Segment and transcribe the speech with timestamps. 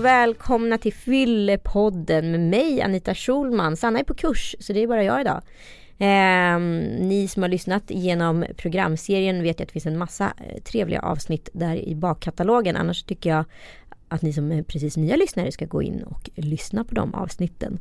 [0.00, 3.76] Och välkomna till Fyllepodden med mig Anita Schulman.
[3.76, 5.42] Sanna är på kurs så det är bara jag idag.
[5.98, 6.60] Eh,
[7.06, 11.48] ni som har lyssnat genom programserien vet att det finns en massa eh, trevliga avsnitt
[11.52, 12.76] där i bakkatalogen.
[12.76, 13.44] Annars tycker jag
[14.08, 17.78] att ni som är precis nya lyssnare ska gå in och lyssna på de avsnitten.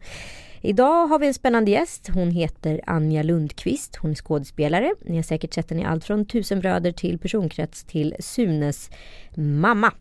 [0.62, 2.10] Idag har vi en spännande gäst.
[2.14, 3.96] Hon heter Anja Lundqvist.
[3.96, 4.94] Hon är skådespelare.
[5.02, 8.90] Ni har säkert sett henne i allt från Tusen bröder till Personkrets till Sunes
[9.36, 9.94] mamma.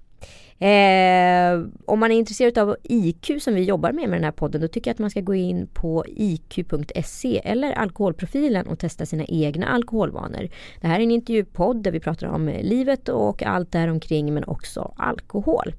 [0.60, 4.60] Eh, om man är intresserad av IQ som vi jobbar med med den här podden
[4.60, 9.24] då tycker jag att man ska gå in på iq.se eller alkoholprofilen och testa sina
[9.24, 10.48] egna alkoholvanor.
[10.80, 14.94] Det här är en intervjupodd där vi pratar om livet och allt däromkring men också
[14.96, 15.72] alkohol.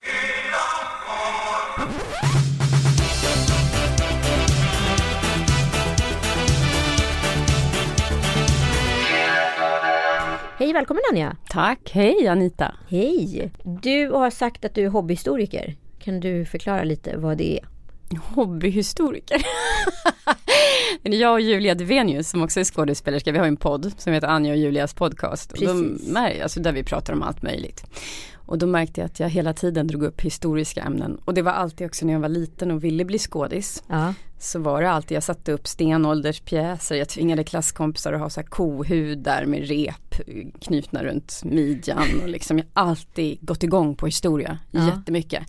[10.70, 11.36] Hej välkommen Anja!
[11.50, 12.76] Tack, hej Anita!
[12.88, 13.52] Hej!
[13.64, 15.76] Du har sagt att du är hobbyhistoriker.
[16.00, 17.68] Kan du förklara lite vad det är?
[18.18, 19.42] Hobbyhistoriker?
[21.04, 24.52] jag och Julia Devenius som också är skådespelerska, vi har en podd som heter Anja
[24.52, 25.52] och Julias podcast.
[25.52, 26.00] Och de,
[26.44, 27.86] alltså där vi pratar om allt möjligt.
[28.34, 31.22] Och då märkte jag att jag hela tiden drog upp historiska ämnen.
[31.26, 33.84] Och det var alltid också när jag var liten och ville bli skådis.
[33.88, 34.14] Ja.
[34.40, 38.48] Så var det alltid, jag satte upp stenålderspjäser, jag tvingade klasskompisar att ha så här
[38.48, 40.16] kohudar med rep
[40.62, 42.22] knutna runt midjan.
[42.24, 44.88] Och liksom, jag har alltid gått igång på historia ja.
[44.88, 45.44] jättemycket.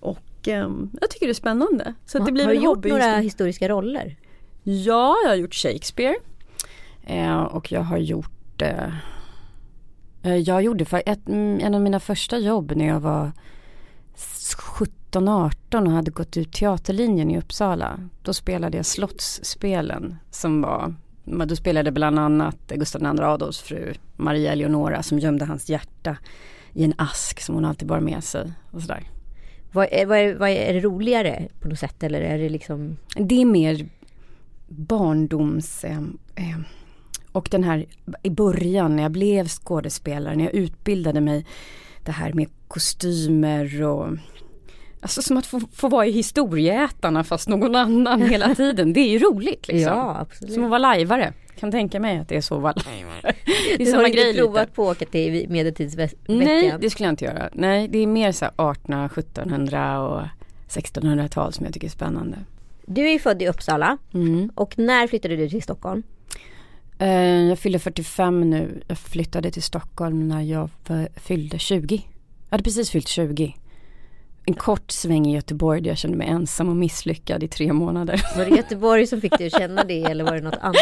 [0.00, 1.94] Och um, jag tycker det är spännande.
[2.06, 4.16] Så ja, det blir har du gjort några historiska roller?
[4.62, 6.16] Ja, jag har gjort Shakespeare.
[7.06, 8.88] Eh, och jag har gjort eh,
[10.24, 13.32] Eh, jag gjorde för ett, mm, en av mina första jobb när jag var
[15.14, 18.00] 17-18 och hade gått ut teaterlinjen i Uppsala.
[18.22, 20.94] Då spelade jag Slottsspelen som var
[21.24, 26.16] då spelade bland annat Gustav II Adolfs fru Maria Eleonora som gömde hans hjärta
[26.72, 29.10] i en ask som hon alltid bar med sig och sådär.
[29.72, 32.48] Vad är, vad, är, vad är, är det roligare på något sätt eller är det
[32.48, 32.96] liksom?
[33.16, 33.88] Det är mer
[34.68, 35.84] barndoms...
[35.84, 35.98] Eh,
[36.34, 36.58] eh,
[37.32, 37.86] och den här
[38.22, 41.46] i början när jag blev skådespelare, när jag utbildade mig
[42.02, 44.08] det här med kostymer och
[45.04, 48.92] Alltså som att få, få vara i historieätarna fast någon annan hela tiden.
[48.92, 49.92] Det är ju roligt liksom.
[49.92, 50.54] Ja, absolut.
[50.54, 51.32] Som att vara lajvare.
[51.58, 53.34] Kan tänka mig att det är så att vara lajvare.
[53.76, 54.74] Det är du har inte provat lite.
[54.74, 56.18] på att åka till medeltidsveckan?
[56.26, 57.48] Nej, det skulle jag inte göra.
[57.52, 60.22] Nej, det är mer så 1800, 1700 och
[60.68, 62.38] 1600-tal som jag tycker är spännande.
[62.86, 64.50] Du är född i Uppsala mm.
[64.54, 66.02] och när flyttade du till Stockholm?
[66.98, 67.08] Eh,
[67.48, 68.82] jag fyller 45 nu.
[68.86, 70.70] Jag flyttade till Stockholm när jag
[71.16, 71.94] fyllde 20.
[71.94, 73.54] Jag hade precis fyllt 20.
[74.46, 78.22] En kort sväng i Göteborg där jag kände mig ensam och misslyckad i tre månader.
[78.36, 80.76] Var det Göteborg som fick dig att känna det eller var det något annat?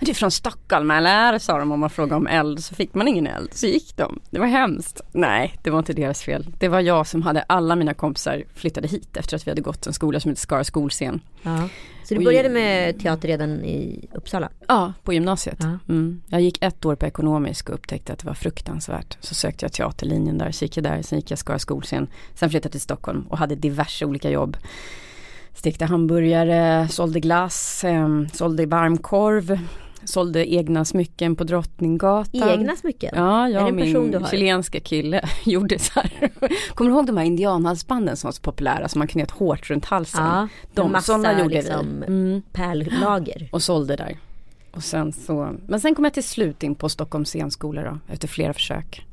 [0.00, 1.38] Du är från Stockholm eller?
[1.38, 3.54] sa de om man frågade om eld så fick man ingen eld.
[3.54, 4.20] Så gick de.
[4.30, 5.00] Det var hemskt.
[5.12, 6.46] Nej, det var inte deras fel.
[6.58, 9.86] Det var jag som hade alla mina kompisar flyttade hit efter att vi hade gått
[9.86, 11.20] en skola som heter Skara skolscen.
[11.42, 11.68] Ja.
[12.04, 14.50] Så du började med teater redan i Uppsala?
[14.68, 15.58] Ja, på gymnasiet.
[15.60, 15.78] Ja.
[15.88, 16.22] Mm.
[16.28, 19.16] Jag gick ett år på ekonomisk och upptäckte att det var fruktansvärt.
[19.20, 22.06] Så sökte jag teaterlinjen där, så gick jag där, sen gick jag Skara skolscen.
[22.34, 24.56] Sen flyttade jag till Stockholm och hade diverse olika jobb.
[25.54, 29.58] Stekte hamburgare, sålde glass, eh, sålde varmkorv,
[30.04, 32.48] sålde egna smycken på Drottninggatan.
[32.48, 33.10] Egna smycken?
[33.14, 36.30] Ja, jag och min chilenska kille gjorde så här.
[36.74, 39.84] Kommer du ihåg de här indianhalsbanden som var så populära som man knöt hårt runt
[39.84, 40.24] halsen?
[40.24, 42.06] Ja, de massa, sådana gjorde liksom, vi.
[42.06, 42.42] Mm.
[42.52, 43.48] Pärllager.
[43.52, 44.18] Och sålde där.
[44.72, 48.28] Och sen så, men sen kom jag till slut in på Stockholms scenskola då, efter
[48.28, 49.06] flera försök.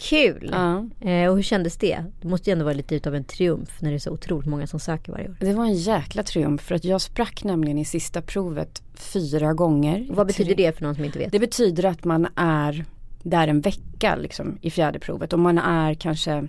[0.00, 0.54] Kul!
[1.00, 2.04] Eh, och hur kändes det?
[2.20, 4.66] Det måste ju ändå vara lite utav en triumf när det är så otroligt många
[4.66, 5.36] som söker varje år.
[5.40, 10.06] Det var en jäkla triumf för att jag sprack nämligen i sista provet fyra gånger.
[10.10, 11.32] vad betyder det för någon som inte vet?
[11.32, 12.84] Det betyder att man är
[13.22, 16.48] där en vecka liksom i fjärde provet och man är kanske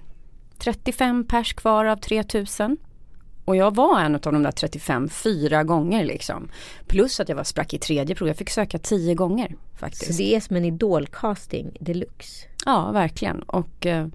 [0.57, 2.77] 35 pers kvar av 3000.
[3.51, 6.49] Och jag var en av de där 35 fyra gånger liksom.
[6.87, 8.27] Plus att jag var sprack i tredje prov.
[8.27, 10.05] Jag fick söka tio gånger faktiskt.
[10.05, 12.47] Så det är som en idolcasting deluxe?
[12.65, 13.41] Ja, verkligen.
[13.41, 14.07] Och, eh,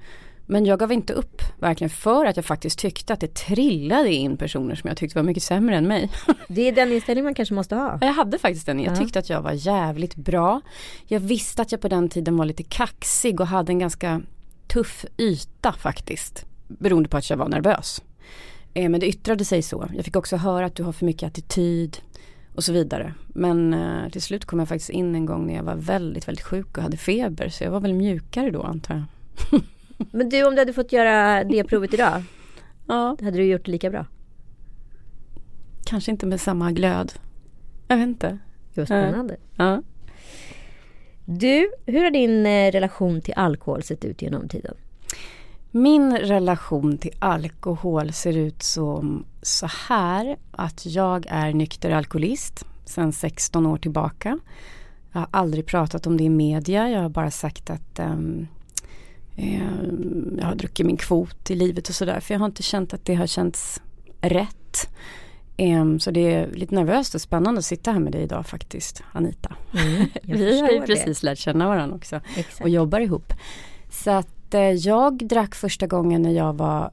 [0.46, 4.36] men jag gav inte upp, verkligen för att jag faktiskt tyckte att det trillade in
[4.36, 6.10] personer som jag tyckte var mycket sämre än mig.
[6.48, 7.98] Det är den inställning man kanske måste ha.
[8.00, 8.80] Jag hade faktiskt den.
[8.80, 10.60] Jag tyckte att jag var jävligt bra.
[11.06, 14.20] Jag visste att jag på den tiden var lite kaxig och hade en ganska
[14.66, 16.46] tuff yta faktiskt.
[16.68, 18.02] Beroende på att jag var nervös.
[18.76, 19.88] Eh, men det yttrade sig så.
[19.94, 21.98] Jag fick också höra att du har för mycket attityd
[22.54, 23.14] och så vidare.
[23.26, 26.44] Men eh, till slut kom jag faktiskt in en gång när jag var väldigt, väldigt
[26.44, 27.48] sjuk och hade feber.
[27.48, 29.62] Så jag var väl mjukare då antar jag.
[30.12, 32.22] Men du om du hade fått göra det provet idag?
[32.88, 33.16] Ja.
[33.20, 34.06] Hade du gjort det lika bra?
[35.84, 37.12] Kanske inte med samma glöd.
[37.88, 38.38] Jag vet inte.
[38.74, 39.36] Det var spännande.
[39.56, 39.82] Ja.
[41.24, 44.74] Du, hur har din eh, relation till alkohol sett ut genom tiden?
[45.76, 53.12] Min relation till alkohol ser ut som så här att jag är nykter alkoholist sedan
[53.12, 54.38] 16 år tillbaka.
[55.12, 58.48] Jag har aldrig pratat om det i media, jag har bara sagt att um,
[60.38, 63.04] jag har druckit min kvot i livet och sådär för jag har inte känt att
[63.04, 63.82] det har känts
[64.20, 64.88] rätt.
[65.58, 69.02] Um, så det är lite nervöst och spännande att sitta här med dig idag faktiskt,
[69.12, 69.54] Anita.
[69.72, 72.60] Mm, Vi har ju precis lärt känna varandra också Exakt.
[72.60, 73.32] och jobbar ihop.
[73.90, 76.90] Så att uh, jag drack första gången när jag var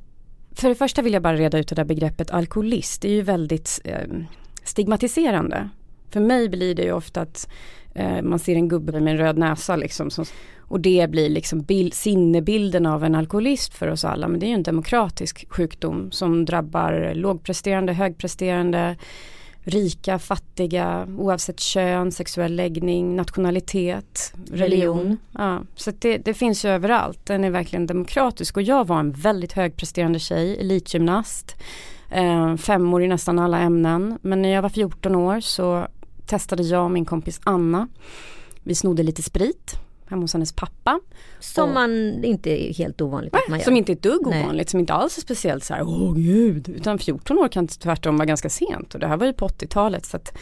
[0.55, 3.01] för det första vill jag bara reda ut det där begreppet alkoholist.
[3.01, 4.07] Det är ju väldigt eh,
[4.63, 5.69] stigmatiserande.
[6.09, 7.49] För mig blir det ju ofta att
[7.95, 10.09] eh, man ser en gubbe med en röd näsa liksom.
[10.09, 10.25] Som,
[10.59, 14.27] och det blir liksom bild, sinnebilden av en alkoholist för oss alla.
[14.27, 18.95] Men det är ju en demokratisk sjukdom som drabbar lågpresterande, högpresterande,
[19.63, 24.97] rika, fattiga, oavsett kön, sexuell läggning, nationalitet, religion.
[24.97, 25.17] religion.
[25.31, 27.25] Ja, så det, det, finns ju överallt.
[27.25, 31.55] Den är verkligen demokratisk och jag var en väldigt högpresterande tjej, elitgymnast,
[32.09, 34.19] eh, femmor i nästan alla ämnen.
[34.21, 35.87] Men när jag var 14 år så
[36.25, 37.87] testade jag och min kompis Anna.
[38.63, 39.75] Vi snodde lite sprit
[40.13, 40.99] hemma hos hennes pappa.
[41.39, 43.65] Som och, man inte är helt ovanligt att man gör.
[43.65, 44.43] Som inte är ett dugg Nej.
[44.43, 46.69] ovanligt, som inte alls är speciellt så här, åh gud.
[46.69, 50.05] Utan 14 år kan tvärtom vara ganska sent och det här var ju på 80-talet.
[50.05, 50.37] Så att,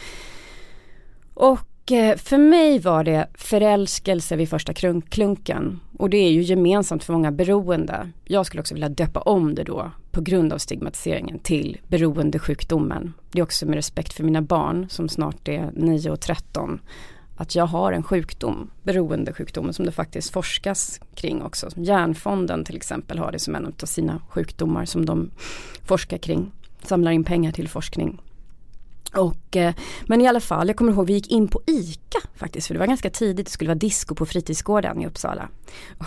[1.34, 4.74] och eh, för mig var det förälskelse vid första
[5.08, 5.80] klunken.
[5.98, 8.10] Och det är ju gemensamt för många beroende.
[8.24, 13.14] Jag skulle också vilja döpa om det då på grund av stigmatiseringen till beroendesjukdomen.
[13.30, 16.80] Det är också med respekt för mina barn som snart är 9 och 13
[17.36, 21.68] att jag har en sjukdom, beroendesjukdomen som det faktiskt forskas kring också.
[21.76, 25.30] Hjärnfonden till exempel har det som en av sina sjukdomar som de
[25.84, 26.52] forskar kring.
[26.82, 28.20] Samlar in pengar till forskning.
[29.14, 29.74] Och, eh,
[30.06, 32.80] men i alla fall, jag kommer ihåg vi gick in på ICA faktiskt för det
[32.80, 35.48] var ganska tidigt, det skulle vara disco på fritidsgården i Uppsala.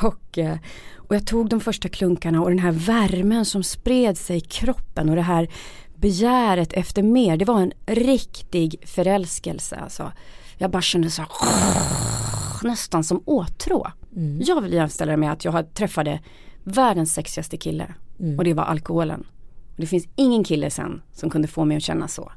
[0.02, 0.58] Och, eh,
[0.96, 5.10] och jag tog de första klunkarna och den här värmen som spred sig i kroppen
[5.10, 5.50] och det här
[5.96, 9.76] begäret efter mer, det var en riktig förälskelse.
[9.76, 10.12] Alltså
[10.58, 11.30] jag bara kände så här,
[12.64, 13.88] nästan som åtrå.
[14.16, 14.42] Mm.
[14.42, 16.20] Jag vill jämställa det med att jag träffade
[16.64, 18.38] världens sexigaste kille mm.
[18.38, 19.26] och det var alkoholen.
[19.76, 22.32] Och det finns ingen kille sen som kunde få mig att känna så.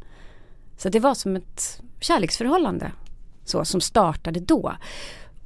[0.77, 2.93] Så det var som ett kärleksförhållande
[3.45, 4.73] så, som startade då.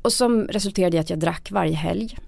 [0.03, 2.19] Och som resulterade i att jag drack varje helg.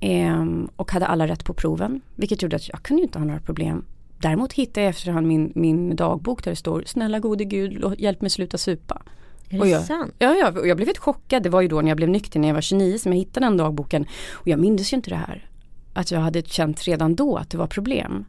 [0.00, 0.46] Eh,
[0.76, 2.00] och hade alla rätt på proven.
[2.14, 3.84] Vilket gjorde att jag kunde inte ha några problem.
[4.18, 8.30] Däremot hittade jag efterhand min, min dagbok där det står Snälla gode gud hjälp mig
[8.30, 9.02] sluta supa.
[9.50, 10.14] Är det jag, sant?
[10.18, 11.42] Ja, ja, och jag blev helt chockad.
[11.42, 13.46] Det var ju då när jag blev nykter när jag var 29 som jag hittade
[13.46, 14.06] den dagboken.
[14.32, 15.50] Och jag minns ju inte det här.
[15.92, 18.24] Att jag hade känt redan då att det var problem.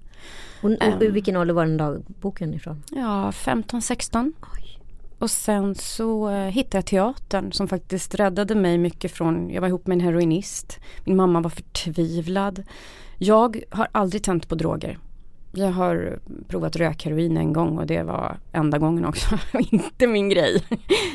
[0.61, 2.83] Och, och um, vilken ålder var den dagboken ifrån?
[2.91, 4.33] Ja, 15-16.
[5.19, 9.67] Och sen så uh, hittade jag teatern som faktiskt räddade mig mycket från, jag var
[9.67, 10.79] ihop med en heroinist.
[11.05, 12.63] Min mamma var förtvivlad.
[13.17, 14.99] Jag har aldrig tänt på droger.
[15.51, 19.39] Jag har provat rökheroin en gång och det var enda gången också.
[19.71, 20.63] inte min grej.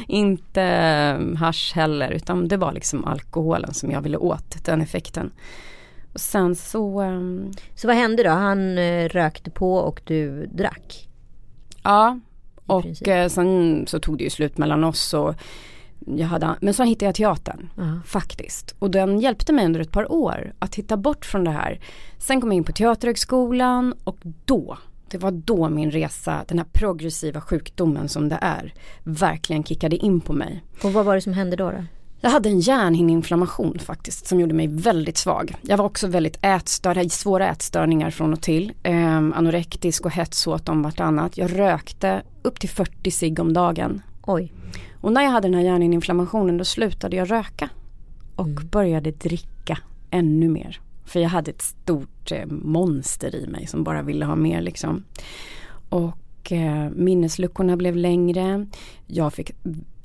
[0.08, 0.62] inte
[1.18, 5.32] um, hash heller utan det var liksom alkoholen som jag ville åt, den effekten.
[6.12, 7.02] Och sen så...
[7.02, 8.30] Um, så vad hände då?
[8.30, 11.08] Han uh, rökte på och du drack?
[11.82, 12.20] Ja,
[12.66, 15.34] och uh, sen så tog det ju slut mellan oss och
[16.06, 18.02] jag hade, men så hittade jag teatern uh-huh.
[18.02, 18.74] faktiskt.
[18.78, 21.80] Och den hjälpte mig under ett par år att hitta bort från det här.
[22.18, 24.78] Sen kom jag in på Teaterhögskolan och då,
[25.10, 30.20] det var då min resa, den här progressiva sjukdomen som det är, verkligen kickade in
[30.20, 30.64] på mig.
[30.82, 31.70] Och vad var det som hände då?
[31.70, 31.84] då?
[32.24, 35.54] Jag hade en hjärnhinneinflammation faktiskt som gjorde mig väldigt svag.
[35.62, 38.72] Jag var också väldigt ätstörd, hade svåra ätstörningar från och till.
[38.82, 41.38] Eh, anorektisk och hetsåt om vartannat.
[41.38, 44.02] Jag rökte upp till 40 cigg om dagen.
[44.26, 44.52] Oj.
[45.00, 47.68] Och när jag hade den här hjärninflammationen då slutade jag röka.
[48.36, 48.68] Och mm.
[48.68, 49.78] började dricka
[50.10, 50.80] ännu mer.
[51.04, 55.04] För jag hade ett stort eh, monster i mig som bara ville ha mer liksom.
[55.88, 58.66] Och eh, minnesluckorna blev längre.
[59.06, 59.50] Jag, fick,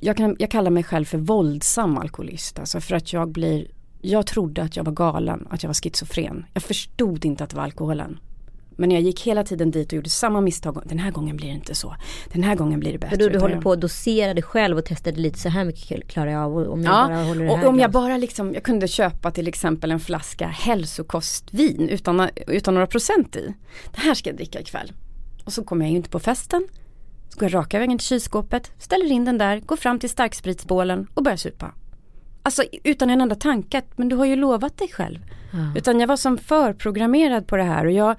[0.00, 2.58] jag, kan, jag kallar mig själv för våldsam alkoholist.
[2.58, 3.66] Alltså för att jag blir
[4.02, 6.44] jag trodde att jag var galen, att jag var schizofren.
[6.52, 8.18] Jag förstod inte att det var alkoholen.
[8.80, 10.82] Men jag gick hela tiden dit och gjorde samma misstag.
[10.84, 11.96] Den här gången blir det inte så.
[12.32, 13.16] Den här gången blir det bättre.
[13.16, 16.30] du, du håller på att dosera dig själv och testade lite så här mycket klarar
[16.30, 16.56] jag av.
[16.56, 19.30] Om jag ja, bara håller det här och om jag bara liksom, jag kunde köpa
[19.30, 23.54] till exempel en flaska hälsokostvin utan, utan några procent i.
[23.94, 24.92] Det här ska jag dricka ikväll.
[25.44, 26.68] Och så kommer jag ju inte på festen.
[27.28, 31.06] Så går jag raka vägen till kylskåpet, ställer in den där, går fram till starkspritsbålen
[31.14, 31.74] och börjar supa.
[32.42, 35.18] Alltså utan en enda tanke, men du har ju lovat dig själv.
[35.52, 35.58] Ja.
[35.76, 38.16] Utan jag var som förprogrammerad på det här och jag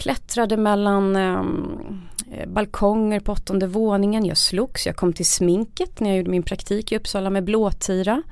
[0.00, 2.00] klättrade mellan ehm,
[2.32, 4.24] eh, balkonger på åttonde våningen.
[4.24, 8.22] Jag slogs, jag kom till sminket när jag gjorde min praktik i Uppsala med blåtira.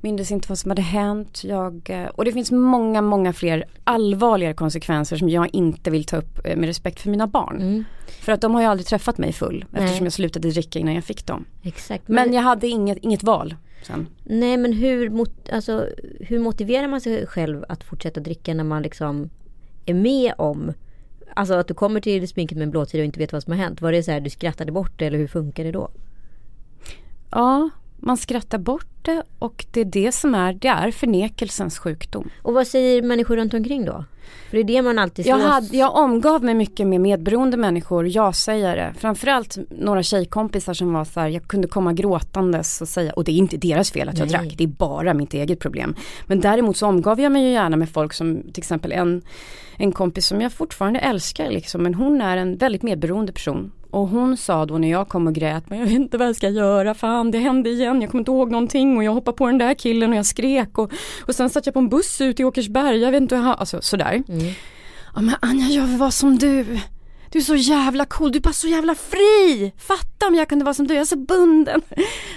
[0.00, 1.44] mindes inte vad som hade hänt.
[1.44, 6.16] Jag, eh, och det finns många, många fler allvarligare konsekvenser som jag inte vill ta
[6.16, 7.56] upp eh, med respekt för mina barn.
[7.56, 7.84] Mm.
[8.20, 9.84] För att de har ju aldrig träffat mig full Nej.
[9.84, 11.44] eftersom jag slutade dricka innan jag fick dem.
[11.62, 12.08] Exakt.
[12.08, 13.54] Men, men jag hade inget, inget val.
[13.86, 14.06] Sen.
[14.24, 15.88] Nej men hur, mot, alltså,
[16.20, 19.30] hur motiverar man sig själv att fortsätta dricka när man liksom
[19.86, 20.72] är med om
[21.34, 23.58] Alltså att du kommer till sminket med en blåtira och inte vet vad som har
[23.58, 23.80] hänt.
[23.80, 25.90] Var det så här du skrattade bort det eller hur funkar det då?
[27.30, 27.70] Ja,
[28.04, 32.30] man skrattar bort det och det är det som är, det är förnekelsens sjukdom.
[32.42, 34.04] Och vad säger människor runt omkring då?
[34.50, 38.08] För det är det man alltid jag, hade, jag omgav mig mycket med medberoende människor,
[38.08, 38.94] jag-sägare.
[38.98, 43.32] Framförallt några tjejkompisar som var så här, jag kunde komma gråtandes och säga, och det
[43.32, 44.38] är inte deras fel att jag Nej.
[44.38, 45.94] drack, det är bara mitt eget problem.
[46.26, 49.22] Men däremot så omgav jag mig ju gärna med folk som till exempel en,
[49.76, 53.72] en kompis som jag fortfarande älskar liksom, men hon är en väldigt medberoende person.
[53.94, 56.36] Och hon sa då när jag kom och grät, men jag vet inte vad jag
[56.36, 59.46] ska göra, fan det hände igen, jag kommer inte ihåg någonting och jag hoppade på
[59.46, 60.92] den där killen och jag skrek och,
[61.26, 63.56] och sen satt jag på en buss ut i Åkersberga, jag vet inte hur jag,
[63.58, 64.22] alltså sådär.
[64.28, 64.52] Mm.
[65.14, 66.78] Ja men Anja jag vill vara som du.
[67.34, 69.72] Du är så jävla cool, du är bara så jävla fri!
[69.76, 71.82] Fatta om jag kunde vara som du, jag är så bunden.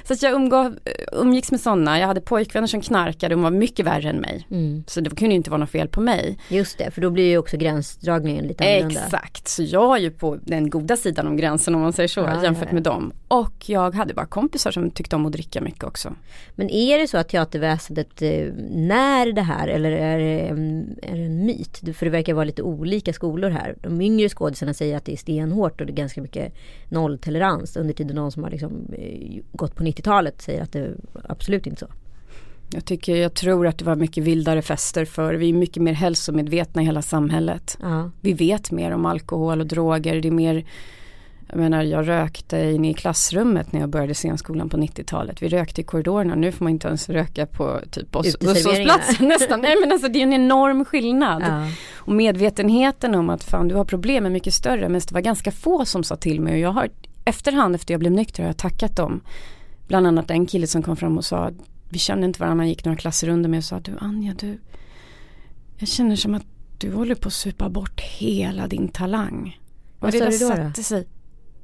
[0.03, 0.79] Så att jag umgav,
[1.11, 4.47] umgicks med sådana, jag hade pojkvänner som knarkade och var mycket värre än mig.
[4.51, 4.83] Mm.
[4.87, 6.39] Så det kunde inte vara något fel på mig.
[6.49, 9.01] Just det, för då blir ju också gränsdragningen lite annorlunda.
[9.05, 12.19] Exakt, så jag är ju på den goda sidan om gränsen om man säger så,
[12.19, 12.73] ja, jämfört ja, ja.
[12.73, 13.13] med dem.
[13.27, 16.13] Och jag hade bara kompisar som tyckte om att dricka mycket också.
[16.55, 18.29] Men är det så att teaterväsendet eh,
[18.71, 20.39] när det här eller är det,
[21.07, 21.97] är det en myt?
[21.97, 23.75] För det verkar vara lite olika skolor här.
[23.81, 26.53] De yngre skådisarna säger säger att det är stenhårt och det är ganska mycket
[26.89, 27.77] nolltolerans.
[27.77, 31.79] Under tiden någon som har liksom eh, gått på 90-talet säger att det absolut inte
[31.79, 31.87] så.
[32.73, 35.93] Jag tycker, jag tror att det var mycket vildare fester för vi är mycket mer
[35.93, 37.77] hälsomedvetna i hela samhället.
[37.81, 38.11] Ja.
[38.21, 40.65] Vi vet mer om alkohol och droger, det är mer
[41.49, 45.41] jag menar jag rökte inne i klassrummet när jag började scenskolan på 90-talet.
[45.41, 49.61] Vi rökte i korridorerna, nu får man inte ens röka på typ busshållplatsen nästan.
[49.61, 51.41] Nej men alltså det är en enorm skillnad.
[51.41, 51.67] Ja.
[51.95, 54.89] Och medvetenheten om att fan du har problem är mycket större.
[54.89, 56.89] Men det var ganska få som sa till mig och jag har
[57.25, 59.21] efterhand efter jag blev nykter har jag tackat dem.
[59.87, 61.51] Bland annat en kille som kom fram och sa
[61.89, 64.59] vi kände inte varandra, man gick några klasser under mig och sa du Anja du
[65.77, 66.45] Jag känner som att
[66.77, 69.59] du håller på att supa bort hela din talang.
[69.99, 70.47] Vad sa du då?
[70.47, 71.07] Satte sig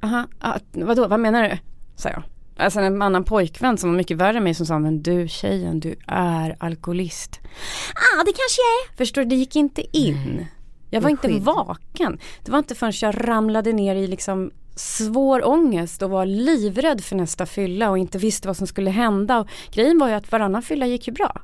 [0.04, 1.58] aha, ah, vadå, vad menar du?
[1.96, 2.22] Sa jag.
[2.56, 5.80] Alltså en annan pojkvän som var mycket värre än mig som sa, men du tjejen,
[5.80, 7.40] du är alkoholist.
[7.94, 8.96] Ja, ah, det kanske jag är.
[8.96, 10.34] Förstår du, det gick inte in.
[10.36, 10.50] Nej.
[10.90, 12.18] Jag var inte vaken.
[12.44, 17.16] Det var inte förrän jag ramlade ner i liksom svår ångest och var livrädd för
[17.16, 19.38] nästa fylla och inte visste vad som skulle hända.
[19.38, 21.42] Och grejen var ju att varannan fylla gick ju bra.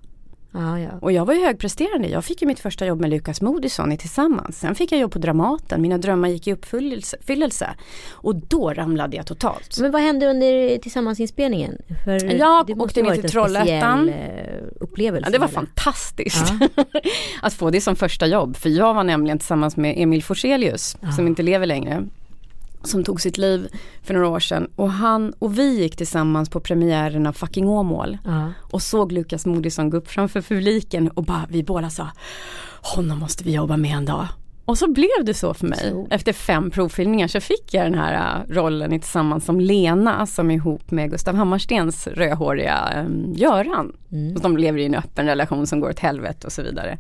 [0.52, 0.90] Ah, ja.
[1.00, 2.08] Och jag var ju högpresterande.
[2.08, 4.58] Jag fick ju mitt första jobb med Lukas Moodysson Tillsammans.
[4.58, 5.82] Sen fick jag jobb på Dramaten.
[5.82, 7.70] Mina drömmar gick i uppfyllelse.
[8.10, 9.78] Och då ramlade jag totalt.
[9.80, 11.82] Men vad hände under Tillsammansinspelningen?
[12.04, 14.08] För jag åkte ner till Trollhättan.
[14.08, 14.14] Eh,
[14.80, 15.26] upplevelse.
[15.26, 15.54] Ja, det var eller?
[15.54, 16.52] fantastiskt.
[16.76, 16.84] Ja.
[17.42, 18.56] att få det som första jobb.
[18.56, 20.96] För jag var nämligen tillsammans med Emil Forselius.
[21.16, 22.06] Som inte lever längre
[22.82, 23.68] som tog sitt liv
[24.02, 28.18] för några år sedan och han och vi gick tillsammans på premiären av Fucking Åmål
[28.26, 28.48] uh.
[28.60, 32.08] och såg Lukas Moodysson gå upp framför publiken och bara, vi båda sa
[32.82, 34.28] honom måste vi jobba med en dag.
[34.64, 35.90] Och så blev det så för mig.
[35.90, 36.06] Så.
[36.10, 40.54] Efter fem provfilmningar så fick jag den här uh, rollen tillsammans som Lena som är
[40.54, 43.96] ihop med Gustav Hammarstens rödhåriga um, Göran.
[44.12, 44.36] Mm.
[44.36, 46.98] Och de lever i en öppen relation som går åt helvete och så vidare.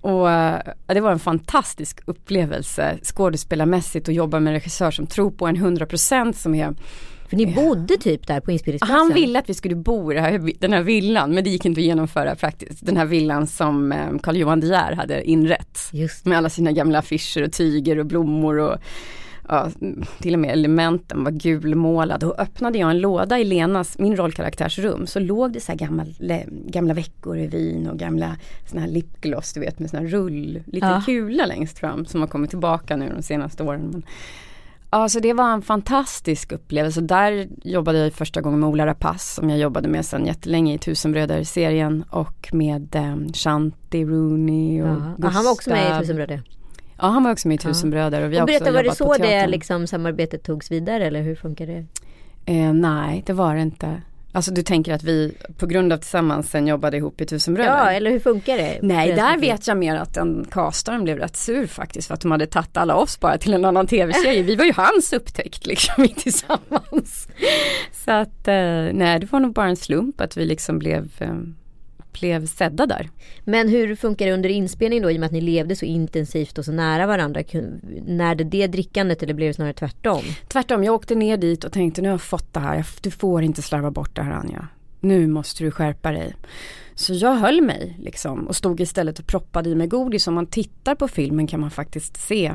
[0.00, 5.30] Och äh, det var en fantastisk upplevelse skådespelarmässigt att jobba med en regissör som tror
[5.30, 6.74] på en 100% som är
[7.28, 8.98] för ni bodde typ där på inspelningsplatsen?
[8.98, 10.14] Han ville att vi skulle bo i
[10.58, 12.86] den här villan men det gick inte att genomföra praktiskt.
[12.86, 15.78] Den här villan som eh, Carl Johan De Geer hade inrett.
[15.92, 16.24] Just.
[16.24, 18.76] Med alla sina gamla affischer och tyger och blommor och
[19.48, 19.70] ja,
[20.18, 24.78] till och med elementen var gulmålade och öppnade jag en låda i Lenas, min rollkaraktärs
[24.78, 26.04] rum så låg det så här gamla,
[26.48, 28.36] gamla veckor i vin och gamla
[28.66, 31.02] såna här lipgloss du vet med såna här rull, lite ja.
[31.06, 33.88] kula längst fram som har kommit tillbaka nu de senaste åren.
[33.92, 34.02] Men,
[34.90, 37.00] ja så det var en fantastisk upplevelse.
[37.00, 40.78] Där jobbade jag första gången med Ola Rapace som jag jobbade med sedan jättelänge i
[40.78, 45.14] Tusenbröder-serien och med um, Shanti Rooney och ja.
[45.16, 45.32] Gustav.
[45.32, 46.42] han var också med i Tusenbröder?
[46.98, 48.22] Ja han var också med i Tusenbröder.
[48.22, 51.66] Och vi och berätta, var det så det liksom samarbetet togs vidare eller hur funkar
[51.66, 51.86] det?
[52.46, 54.02] Eh, nej det var det inte.
[54.32, 57.70] Alltså du tänker att vi på grund av tillsammans sen jobbade ihop i Tusenbröder?
[57.70, 58.78] Ja eller hur funkar det?
[58.82, 62.30] Nej där vet jag mer att den castaren blev rätt sur faktiskt för att de
[62.30, 64.42] hade tagit alla oss bara till en annan tv-serie.
[64.42, 67.28] Vi var ju hans upptäckt liksom i tillsammans.
[68.04, 71.34] Så att eh, nej det var nog bara en slump att vi liksom blev eh,
[72.20, 73.10] blev sedda där.
[73.44, 76.58] Men hur funkar det under inspelning då i och med att ni levde så intensivt
[76.58, 77.42] och så nära varandra?
[78.06, 80.22] När det det drickandet eller blev det snarare tvärtom?
[80.48, 83.42] Tvärtom, jag åkte ner dit och tänkte nu har jag fått det här, du får
[83.42, 84.68] inte slarva bort det här Anja.
[85.00, 86.34] nu måste du skärpa dig.
[86.94, 90.28] Så jag höll mig liksom och stod istället och proppade i mig godis.
[90.28, 92.54] Om man tittar på filmen kan man faktiskt se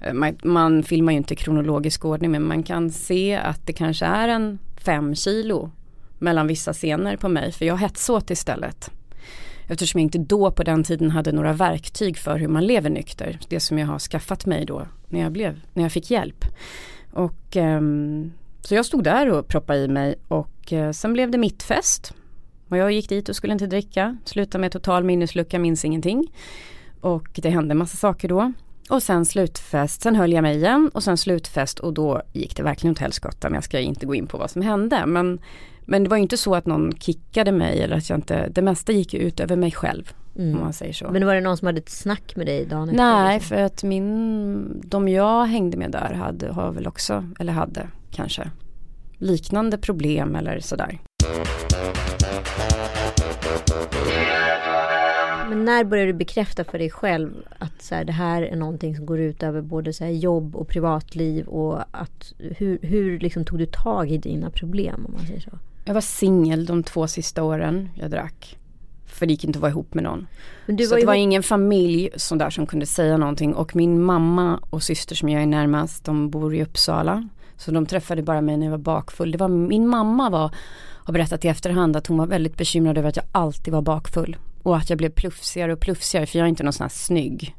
[0.00, 4.06] eh, man, man filmar ju inte kronologisk ordning men man kan se att det kanske
[4.06, 5.70] är en fem kilo
[6.18, 8.90] mellan vissa scener på mig för jag hetsåt istället.
[9.68, 13.38] Eftersom jag inte då på den tiden hade några verktyg för hur man lever nykter.
[13.48, 16.44] Det som jag har skaffat mig då när jag, blev, när jag fick hjälp.
[17.12, 21.38] Och um, så jag stod där och proppade i mig och uh, sen blev det
[21.38, 22.14] mitt fest.
[22.68, 24.16] Och jag gick dit och skulle inte dricka.
[24.24, 26.32] Slutade med total minneslucka, minns ingenting.
[27.00, 28.52] Och det hände massa saker då.
[28.90, 32.62] Och sen slutfest, sen höll jag mig igen och sen slutfest och då gick det
[32.62, 33.48] verkligen åt helskotta.
[33.48, 35.06] Men jag ska inte gå in på vad som hände.
[35.06, 35.38] Men,
[35.90, 38.92] men det var inte så att någon kickade mig eller att jag inte, det mesta
[38.92, 40.12] gick ut över mig själv.
[40.36, 40.54] Mm.
[40.54, 41.10] Om man säger så.
[41.10, 42.96] Men var det någon som hade ett snack med dig dagen efter?
[42.96, 43.56] Nej, liksom?
[43.56, 48.50] för att min, de jag hängde med där hade, har väl också, eller hade kanske,
[49.18, 50.98] liknande problem eller sådär.
[55.48, 58.96] Men när började du bekräfta för dig själv att så här, det här är någonting
[58.96, 63.44] som går ut över både så här, jobb och privatliv och att hur, hur liksom
[63.44, 65.58] tog du tag i dina problem om man säger så?
[65.88, 68.58] Jag var singel de två sista åren jag drack.
[69.06, 70.26] För det gick inte att vara ihop med någon.
[70.66, 74.60] Så var det var ingen familj som där som kunde säga någonting och min mamma
[74.70, 77.28] och syster som jag är närmast de bor i Uppsala.
[77.56, 79.32] Så de träffade bara mig när jag var bakfull.
[79.32, 80.54] Det var, min mamma var,
[81.04, 84.36] har berättat i efterhand att hon var väldigt bekymrad över att jag alltid var bakfull.
[84.62, 87.56] Och att jag blev plufsigare och plufsigare för jag är inte någon sån här snygg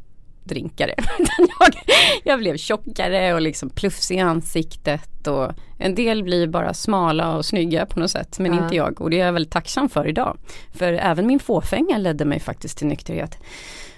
[0.50, 0.94] drinkare.
[1.38, 1.74] jag,
[2.24, 7.46] jag blev tjockare och liksom plufsig i ansiktet och en del blir bara smala och
[7.46, 8.64] snygga på något sätt men ja.
[8.64, 10.38] inte jag och det är jag väldigt tacksam för idag.
[10.74, 13.38] För även min fåfänga ledde mig faktiskt till nykterhet.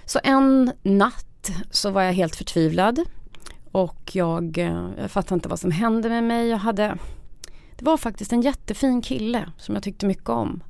[0.05, 2.99] Så en natt så var jag helt förtvivlad
[3.71, 6.49] och jag, eh, jag fattade inte vad som hände med mig.
[6.49, 6.97] Jag hade,
[7.75, 10.63] det var faktiskt en jättefin kille som jag tyckte mycket om.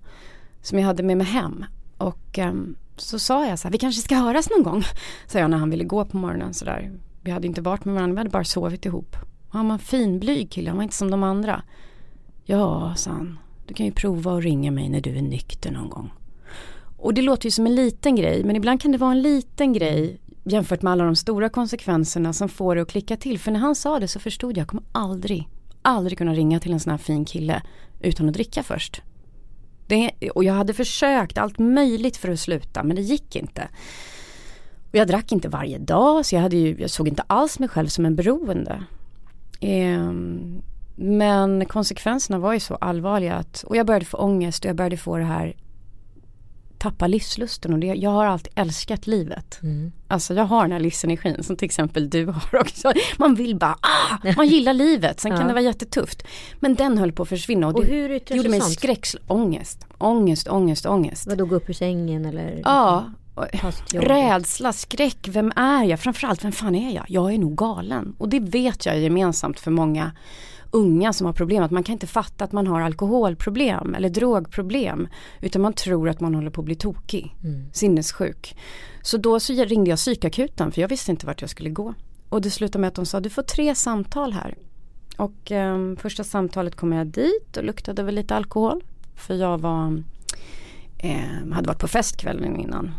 [0.61, 1.65] Som jag hade med mig hem
[1.97, 4.83] och um, så sa jag så här, vi kanske ska höras någon gång.
[5.27, 6.91] Sa jag när han ville gå på morgonen sådär.
[7.21, 9.15] Vi hade inte varit med varandra, vi hade bara sovit ihop.
[9.47, 11.63] Och han var en finblyg kille, han var inte som de andra.
[12.43, 13.39] Ja, sa han.
[13.67, 16.11] Du kan ju prova att ringa mig när du är nykter någon gång.
[16.97, 19.73] Och det låter ju som en liten grej, men ibland kan det vara en liten
[19.73, 23.39] grej jämfört med alla de stora konsekvenserna som får det att klicka till.
[23.39, 25.47] För när han sa det så förstod jag, jag kommer aldrig,
[25.81, 27.61] aldrig kunna ringa till en sån här fin kille
[27.99, 29.01] utan att dricka först.
[29.91, 33.67] Det, och jag hade försökt allt möjligt för att sluta men det gick inte.
[34.91, 37.69] Och jag drack inte varje dag så jag, hade ju, jag såg inte alls mig
[37.69, 38.83] själv som en beroende.
[39.59, 40.11] Eh,
[40.95, 44.97] men konsekvenserna var ju så allvarliga att, och jag började få ångest och jag började
[44.97, 45.55] få det här
[46.81, 49.59] tappa livslusten och det, jag har alltid älskat livet.
[49.63, 49.91] Mm.
[50.07, 52.93] Alltså jag har den här livsenergin som till exempel du har också.
[53.17, 55.37] Man vill bara, ah, man gillar livet, sen ja.
[55.37, 56.23] kan det vara jättetufft.
[56.59, 59.85] Men den höll på att försvinna och, och det, det gjorde mig skräcksångest.
[59.97, 61.27] Ångest, ångest, ångest.
[61.27, 62.61] Vadå gå upp ur sängen eller?
[62.63, 63.05] Ja.
[63.91, 65.99] Rädsla, skräck, vem är jag?
[65.99, 67.05] Framförallt, vem fan är jag?
[67.07, 68.15] Jag är nog galen.
[68.17, 70.11] Och det vet jag är gemensamt för många
[70.71, 71.63] unga som har problem.
[71.63, 75.07] Att man kan inte fatta att man har alkoholproblem eller drogproblem.
[75.41, 77.65] Utan man tror att man håller på att bli tokig, mm.
[77.73, 78.57] sinnessjuk.
[79.01, 81.93] Så då så ringde jag psykakuten för jag visste inte vart jag skulle gå.
[82.29, 84.57] Och det slutade med att de sa du får tre samtal här.
[85.17, 88.83] Och eh, första samtalet kom jag dit och luktade väl lite alkohol.
[89.15, 90.03] För jag var,
[90.97, 92.91] eh, hade varit på fest kvällen innan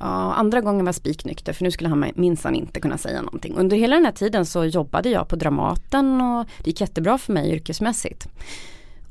[0.00, 3.54] Ja, andra gången var spiknykter för nu skulle han minsann inte kunna säga någonting.
[3.56, 7.32] Under hela den här tiden så jobbade jag på Dramaten och det gick jättebra för
[7.32, 8.28] mig yrkesmässigt.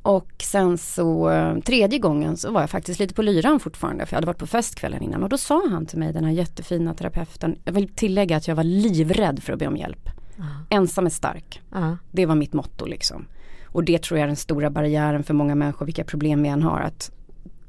[0.01, 1.31] Och sen så
[1.65, 4.47] tredje gången så var jag faktiskt lite på lyran fortfarande för jag hade varit på
[4.47, 7.87] fest kvällen innan och då sa han till mig den här jättefina terapeuten, jag vill
[7.87, 10.09] tillägga att jag var livrädd för att be om hjälp.
[10.39, 10.61] Uh.
[10.69, 11.61] Ensam är stark.
[11.75, 11.93] Uh.
[12.11, 13.25] Det var mitt motto liksom.
[13.65, 16.63] Och det tror jag är den stora barriären för många människor vilka problem vi än
[16.63, 17.11] har att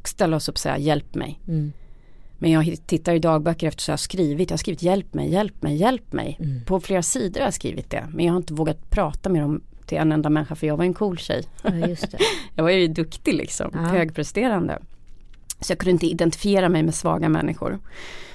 [0.05, 1.41] ställa oss upp och säga hjälp mig.
[1.49, 1.73] Mm.
[2.43, 5.31] Men jag tittar i dagböcker efter så jag har skrivit, jag har skrivit hjälp mig,
[5.31, 6.37] hjälp mig, hjälp mig.
[6.41, 6.65] Mm.
[6.65, 8.09] På flera sidor har jag skrivit det.
[8.15, 10.85] Men jag har inte vågat prata med dem till en enda människa för jag var
[10.85, 11.43] en cool tjej.
[11.63, 11.73] Ja,
[12.55, 13.79] jag var ju duktig liksom, ja.
[13.81, 14.79] högpresterande.
[15.61, 17.79] Så jag kunde inte identifiera mig med svaga människor.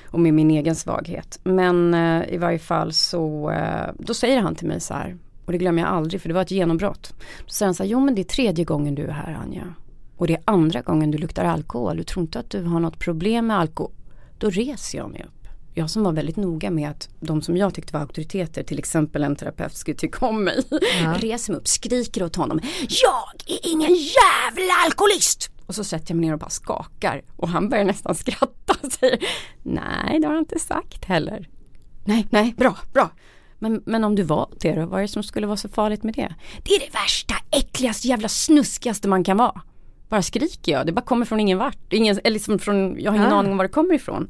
[0.09, 1.39] Och med min egen svaghet.
[1.43, 5.17] Men eh, i varje fall så, eh, då säger han till mig så här.
[5.45, 7.13] Och det glömmer jag aldrig för det var ett genombrott.
[7.45, 9.73] Då säger han så här, jo men det är tredje gången du är här Anja
[10.17, 12.99] och det är andra gången du luktar alkohol, du tror inte att du har något
[12.99, 13.91] problem med alkohol,
[14.37, 15.47] då reser jag mig upp.
[15.73, 19.23] Jag som var väldigt noga med att de som jag tyckte var auktoriteter, till exempel
[19.23, 20.63] en terapeut skulle tycka om mig,
[21.03, 21.13] ja.
[21.19, 25.49] reser mig upp, skriker åt honom, jag är ingen jävla alkoholist!
[25.65, 28.91] Och så sätter jag mig ner och bara skakar och han börjar nästan skratta och
[28.91, 29.19] säger,
[29.63, 31.49] nej det har han inte sagt heller.
[32.05, 33.11] Nej, nej, bra, bra.
[33.59, 36.03] Men, men om du var det då, vad är det som skulle vara så farligt
[36.03, 36.35] med det?
[36.63, 39.61] Det är det värsta, äckligaste, jävla snuskigaste man kan vara.
[40.09, 40.85] Bara skriker jag.
[40.85, 41.93] Det bara kommer från ingen vart.
[41.93, 43.35] Ingen, eller liksom från, jag har ingen ah.
[43.35, 44.27] aning om var det kommer ifrån.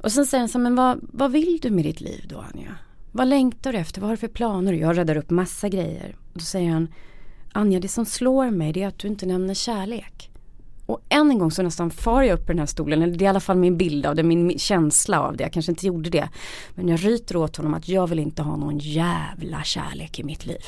[0.00, 2.44] Och sen säger han så här, men vad, vad vill du med ditt liv då
[2.54, 2.74] Anja?
[3.12, 4.00] Vad längtar du efter?
[4.00, 4.72] Vad har du för planer?
[4.72, 6.16] Jag räddar upp massa grejer.
[6.32, 6.88] Och då säger han,
[7.52, 10.30] Anja det som slår mig det är att du inte nämner kärlek.
[10.86, 13.24] Och än en gång så nästan far jag upp i den här stolen, eller det
[13.24, 15.86] är i alla fall min bild av det, min känsla av det, jag kanske inte
[15.86, 16.28] gjorde det.
[16.74, 20.46] Men jag ryter åt honom att jag vill inte ha någon jävla kärlek i mitt
[20.46, 20.64] liv.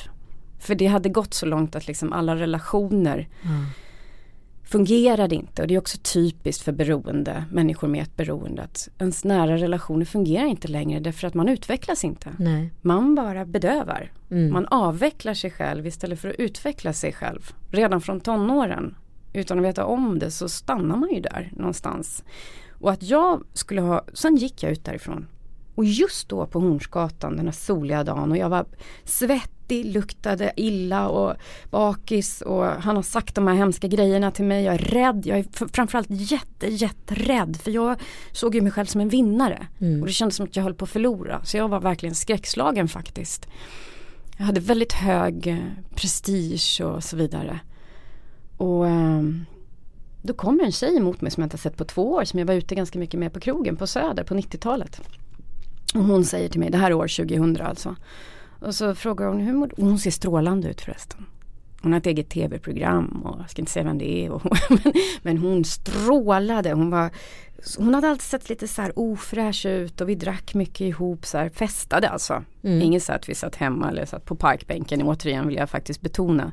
[0.59, 3.65] För det hade gått så långt att liksom alla relationer mm.
[4.67, 5.63] Fungerade inte.
[5.63, 8.63] Och det är också typiskt för beroende, människor med ett beroende.
[8.63, 12.33] Att ens nära relationer fungerar inte längre därför att man utvecklas inte.
[12.39, 12.71] Nej.
[12.83, 14.13] Man bara bedövar.
[14.31, 14.53] Mm.
[14.53, 17.51] Man avvecklar sig själv istället för att utveckla sig själv.
[17.71, 18.95] Redan från tonåren
[19.33, 22.25] utan att veta om det så stannar man ju där någonstans.
[22.81, 25.27] Och att jag skulle ha, sen gick jag ut därifrån.
[25.77, 28.67] Och just då på Hornsgatan den här soliga dagen och jag var
[29.05, 31.35] svettig, luktade illa och
[31.71, 34.65] bakis och han har sagt de här hemska grejerna till mig.
[34.65, 38.01] Jag är rädd, jag är framförallt jätte, jätterädd för jag
[38.33, 39.67] såg ju mig själv som en vinnare.
[39.81, 40.01] Mm.
[40.01, 41.45] Och det kändes som att jag höll på att förlora.
[41.45, 43.49] Så jag var verkligen skräckslagen faktiskt.
[44.37, 45.59] Jag hade väldigt hög eh,
[45.95, 47.61] prestige och så vidare.
[48.57, 49.47] Och um,
[50.23, 52.47] då kommer en tjej emot mig som jag inte sett på två år som jag
[52.47, 55.01] var ute ganska mycket med på krogen på Söder på 90-talet.
[55.97, 57.97] Och hon säger till mig, det här är år 2000 alltså.
[58.61, 59.83] Och så frågar hon hur mår du?
[59.83, 61.27] Hon ser strålande ut förresten.
[61.83, 64.31] Hon har ett eget tv-program och jag ska inte säga vem det är.
[64.69, 66.73] men, men hon strålade.
[66.73, 67.11] Hon, var,
[67.79, 71.39] hon hade alltid sett lite så här ofräsch ut och vi drack mycket ihop så
[71.39, 72.45] här, festade alltså.
[72.63, 72.83] Mm.
[72.83, 76.53] Inget så att vi satt hemma eller satt på parkbänken återigen vill jag faktiskt betona.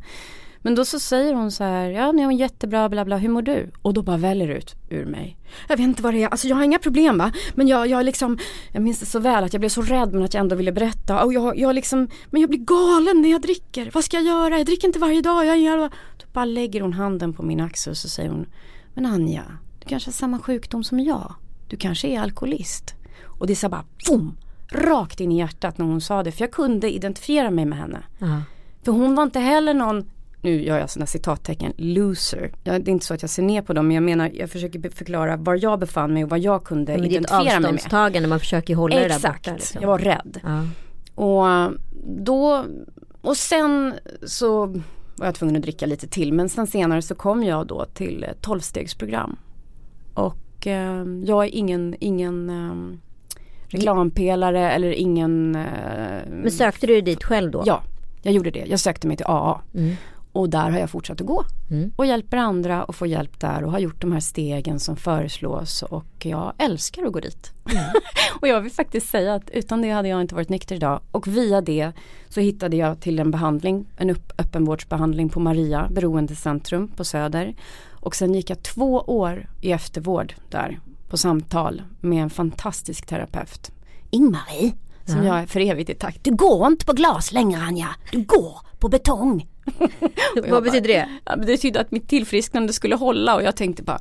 [0.66, 3.42] Men då så säger hon så här, ja ni har jättebra bla bla, hur mår
[3.42, 3.72] du?
[3.82, 5.38] Och då bara väller ut ur mig.
[5.68, 7.32] Jag vet inte vad det är, alltså jag har inga problem va.
[7.54, 8.38] Men jag, jag liksom,
[8.72, 10.72] jag minns det så väl att jag blev så rädd men att jag ändå ville
[10.72, 11.24] berätta.
[11.26, 13.92] Och jag, jag liksom, men jag blir galen när jag dricker.
[13.94, 14.58] Vad ska jag göra?
[14.58, 15.46] Jag dricker inte varje dag.
[15.46, 15.78] Jag gör...
[16.18, 18.46] Då bara lägger hon handen på min axel och så säger hon,
[18.94, 19.44] men Anja,
[19.80, 21.36] du kanske har samma sjukdom som jag.
[21.68, 22.96] Du kanske är alkoholist.
[23.40, 24.38] Och det är så bara, boom!
[24.72, 26.32] Rakt in i hjärtat när hon sa det.
[26.32, 28.04] För jag kunde identifiera mig med henne.
[28.22, 28.42] Uh -huh.
[28.84, 30.06] För hon var inte heller någon
[30.44, 32.52] nu gör jag sådana citattecken, loser.
[32.64, 34.50] Jag, det är inte så att jag ser ner på dem men jag menar jag
[34.50, 37.66] försöker förklara var jag befann mig och vad jag kunde men identifiera mig med.
[37.66, 39.54] avståndstagande, man försöker hålla Exakt, det där borta.
[39.54, 39.82] Liksom.
[39.82, 40.40] jag var rädd.
[40.44, 40.68] Ja.
[41.16, 41.78] Och
[42.24, 42.66] då,
[43.22, 44.66] och sen så
[45.16, 48.26] var jag tvungen att dricka lite till men sen senare så kom jag då till
[48.42, 49.36] tolvstegsprogram.
[50.14, 52.98] Och eh, jag är ingen, ingen eh,
[53.68, 57.64] reklampelare eller ingen eh, Men sökte du dit själv då?
[57.66, 57.84] Ja,
[58.22, 58.66] jag gjorde det.
[58.68, 59.62] Jag sökte mig till AA.
[59.74, 59.96] Mm.
[60.34, 61.46] Och där har jag fortsatt att gå.
[61.72, 61.92] Mm.
[61.96, 65.84] Och hjälper andra och får hjälp där och har gjort de här stegen som föreslås
[65.84, 67.54] och jag älskar att gå dit.
[67.72, 67.84] Mm.
[68.42, 71.02] och jag vill faktiskt säga att utan det hade jag inte varit nykter idag.
[71.12, 71.92] Och via det
[72.30, 77.56] så hittade jag till en behandling, en upp, öppenvårdsbehandling på Maria beroendecentrum på Söder.
[77.92, 83.72] Och sen gick jag två år i eftervård där på samtal med en fantastisk terapeut.
[84.10, 84.74] Ingmarie,
[85.06, 85.24] som ja.
[85.24, 86.24] jag är för evigt i takt.
[86.24, 89.48] Du går inte på glas längre Anja, du går på betong.
[90.50, 91.10] Vad betyder det?
[91.26, 94.00] Ja, det betyder att mitt tillfrisknande skulle hålla och jag tänkte bara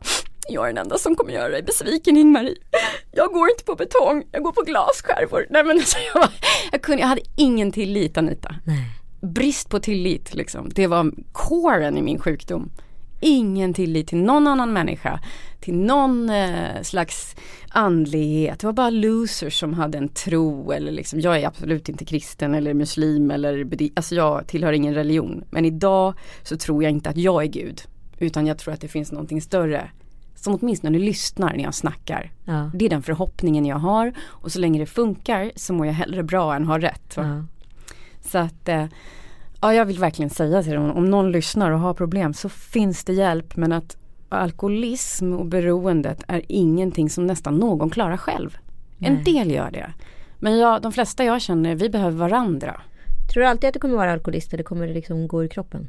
[0.49, 2.57] jag är den enda som kommer göra dig besviken Ingmarie.
[3.13, 5.47] Jag går inte på betong, jag går på glasskärvor.
[5.51, 6.29] Nej men alltså jag,
[6.73, 8.55] jag, kunde, jag hade ingen tillit Anita.
[8.65, 8.85] Nej.
[9.21, 10.71] Brist på tillit liksom.
[10.75, 12.71] Det var coren i min sjukdom
[13.23, 15.21] ingen tillit till någon annan människa,
[15.61, 17.37] till någon eh, slags
[17.69, 18.61] andlighet.
[18.61, 22.55] Det var bara losers som hade en tro eller liksom, jag är absolut inte kristen
[22.55, 25.45] eller muslim eller alltså jag tillhör ingen religion.
[25.51, 27.83] Men idag så tror jag inte att jag är Gud,
[28.19, 29.91] utan jag tror att det finns någonting större
[30.35, 32.31] som åtminstone lyssnar när jag snackar.
[32.45, 32.71] Ja.
[32.75, 36.23] Det är den förhoppningen jag har och så länge det funkar så mår jag hellre
[36.23, 37.13] bra än ha rätt.
[37.17, 37.45] Ja.
[38.21, 38.85] Så att eh,
[39.65, 43.05] Ja, jag vill verkligen säga till dem, om någon lyssnar och har problem så finns
[43.05, 43.97] det hjälp men att
[44.29, 48.59] alkoholism och beroendet är ingenting som nästan någon klarar själv.
[48.99, 49.11] Nej.
[49.11, 49.93] En del gör det.
[50.39, 52.81] Men jag, de flesta jag känner, vi behöver varandra.
[53.33, 55.89] Tror du alltid att du kommer vara alkoholist eller kommer det liksom gå i kroppen?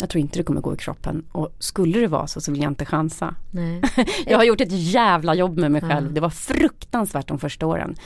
[0.00, 2.62] Jag tror inte det kommer gå i kroppen och skulle det vara så så vill
[2.62, 3.34] jag inte chansa.
[3.50, 3.82] Nej.
[4.26, 6.12] jag har gjort ett jävla jobb med mig själv.
[6.12, 7.96] Det var fruktansvärt de första åren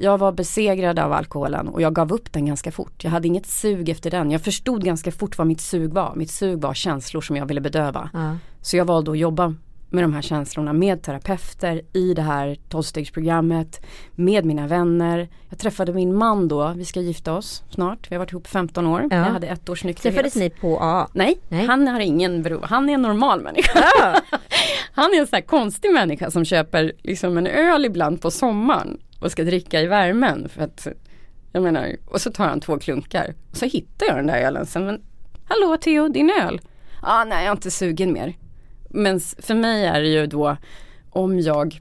[0.00, 3.04] jag var besegrad av alkoholen och jag gav upp den ganska fort.
[3.04, 4.30] Jag hade inget sug efter den.
[4.30, 6.12] Jag förstod ganska fort vad mitt sug var.
[6.16, 8.10] Mitt sug var känslor som jag ville bedöva.
[8.12, 8.36] Ja.
[8.60, 9.54] Så jag valde att jobba
[9.90, 15.28] med de här känslorna med terapeuter i det här tolvstegsprogrammet med mina vänner.
[15.48, 18.10] Jag träffade min man då, vi ska gifta oss snart.
[18.10, 19.06] Vi har varit ihop 15 år.
[19.10, 19.16] Ja.
[19.16, 20.14] Jag hade ett års nykterhet.
[20.14, 21.08] Träffades ni på A?
[21.12, 22.60] Nej, Nej, han har ingen bro.
[22.62, 23.78] Han är en normal människa.
[24.00, 24.38] Ja.
[24.92, 28.98] han är en sån här konstig människa som köper liksom en öl ibland på sommaren
[29.18, 30.48] och ska dricka i värmen.
[30.48, 30.86] För att,
[31.52, 33.34] jag menar, och så tar han två klunkar.
[33.50, 34.86] Och så hittar jag den där ölen sen.
[34.86, 35.02] Men,
[35.44, 36.60] Hallå Theo, din öl?
[37.02, 38.34] Ah, nej, jag är inte sugen mer.
[38.90, 40.56] Men för mig är det ju då
[41.10, 41.80] om jag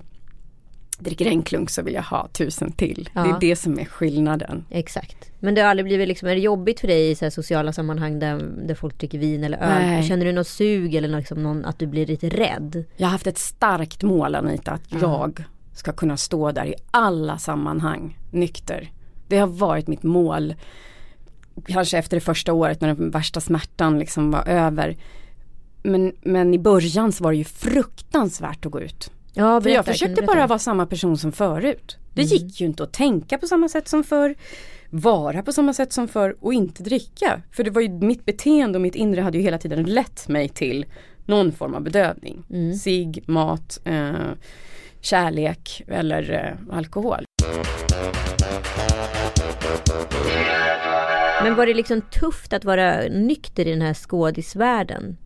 [1.00, 3.10] dricker en klunk så vill jag ha tusen till.
[3.13, 3.23] Ja.
[3.23, 4.65] Det är det som är skillnaden.
[4.69, 5.32] Exakt.
[5.39, 8.19] Men det har aldrig blivit liksom, är det jobbigt för dig i så sociala sammanhang
[8.19, 9.82] där, där folk dricker vin eller öl?
[9.82, 10.04] Nej.
[10.04, 12.86] Känner du något sug eller liksom någon, att du blir lite rädd?
[12.97, 14.97] Jag har haft ett starkt mål Anita, att ja.
[15.02, 15.43] jag
[15.78, 18.92] ska kunna stå där i alla sammanhang nykter.
[19.28, 20.56] Det har varit mitt mål.
[21.66, 24.98] Kanske efter det första året när den värsta smärtan liksom var över.
[25.84, 29.12] Men, men i början så var det ju fruktansvärt att gå ut.
[29.34, 31.98] Ja, För jag försökte bara vara samma person som förut.
[32.13, 32.34] Det mm.
[32.34, 34.36] gick ju inte att tänka på samma sätt som förr,
[34.90, 37.42] vara på samma sätt som förr och inte dricka.
[37.52, 40.50] För det var ju mitt beteende och mitt inre hade ju hela tiden lett mig
[40.50, 40.86] till
[41.26, 42.44] någon form av bedövning.
[42.50, 42.76] Mm.
[42.76, 44.12] Sig, mat, eh,
[45.08, 47.26] kärlek eller eh, alkohol.
[51.43, 55.17] Men var det liksom tufft att vara nykter i den här skådisvärlden?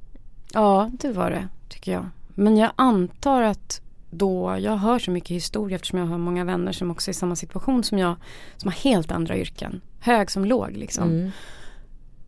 [0.53, 2.09] Ja, det var det tycker jag.
[2.35, 6.71] Men jag antar att då jag hör så mycket historia eftersom jag har många vänner
[6.71, 8.15] som också är i samma situation som jag.
[8.57, 9.81] Som har helt andra yrken.
[9.99, 11.09] Hög som låg liksom.
[11.09, 11.31] Mm.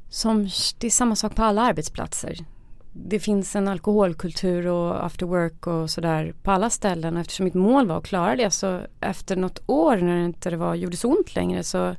[0.09, 2.45] Som, det är samma sak på alla arbetsplatser.
[2.93, 7.17] Det finns en alkoholkultur och after work och sådär på alla ställen.
[7.17, 10.75] Eftersom mitt mål var att klara det så efter något år när det inte var,
[10.75, 11.95] gjorde så ont längre så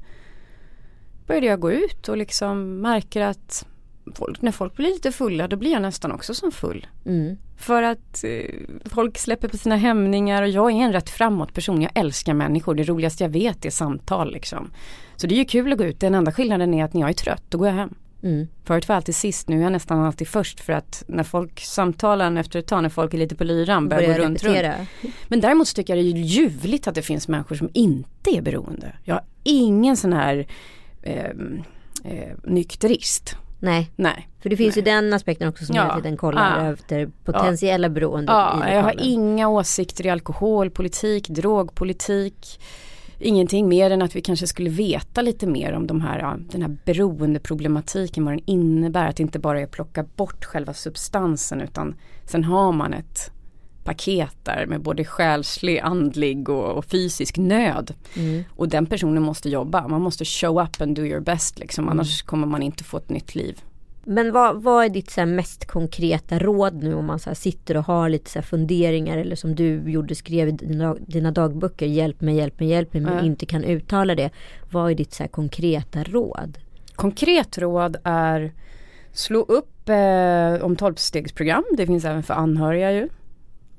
[1.27, 3.67] började jag gå ut och liksom märker att
[4.15, 6.87] folk, när folk blir lite fulla då blir jag nästan också som full.
[7.07, 7.37] Mm.
[7.57, 8.55] För att eh,
[8.85, 11.83] folk släpper på sina hämningar och jag är en rätt framåt person.
[11.83, 12.75] Jag älskar människor.
[12.75, 14.71] Det roligaste jag vet är samtal liksom.
[15.17, 16.01] Så det är ju kul att gå ut.
[16.01, 17.95] Den enda skillnaden är att när jag är trött då går jag hem.
[18.25, 18.49] Mm.
[18.65, 21.61] Förut var jag alltid sist, nu är jag nästan alltid först för att när folk
[21.61, 24.89] samtalar efter ett tag när folk är lite på lyran börjar gå runt, runt.
[25.29, 28.97] Men däremot tycker jag det är ljuvligt att det finns människor som inte är beroende.
[29.05, 30.47] Jag har ingen sån här
[31.03, 31.25] eh,
[32.05, 33.91] eh, nykterist Nej.
[33.97, 34.29] Nej.
[34.41, 34.85] För det finns Nej.
[34.85, 35.83] ju den aspekten också som ja.
[35.83, 36.73] hela tiden kollar ja.
[36.73, 37.91] efter potentiella ja.
[37.91, 42.61] beroenden ja, Jag har inga åsikter i alkoholpolitik, drogpolitik.
[43.25, 46.77] Ingenting mer än att vi kanske skulle veta lite mer om de här, den här
[46.85, 49.09] beroendeproblematiken, vad den innebär.
[49.09, 53.31] Att det inte bara är att plocka bort själva substansen utan sen har man ett
[53.85, 57.95] paket där med både själslig, andlig och, och fysisk nöd.
[58.17, 58.45] Mm.
[58.51, 61.93] Och den personen måste jobba, man måste show up and do your best liksom, mm.
[61.93, 63.61] annars kommer man inte få ett nytt liv.
[64.07, 67.85] Men vad, vad är ditt så mest konkreta råd nu om man så sitter och
[67.85, 72.37] har lite så funderingar eller som du gjorde skrev i dina, dina dagböcker hjälp mig,
[72.37, 73.25] hjälp mig, hjälp mig men mm.
[73.25, 74.31] inte kan uttala det.
[74.71, 76.59] Vad är ditt så konkreta råd?
[76.95, 78.53] Konkret råd är
[79.13, 81.65] slå upp eh, om tolvstegsprogram.
[81.77, 83.09] Det finns även för anhöriga ju.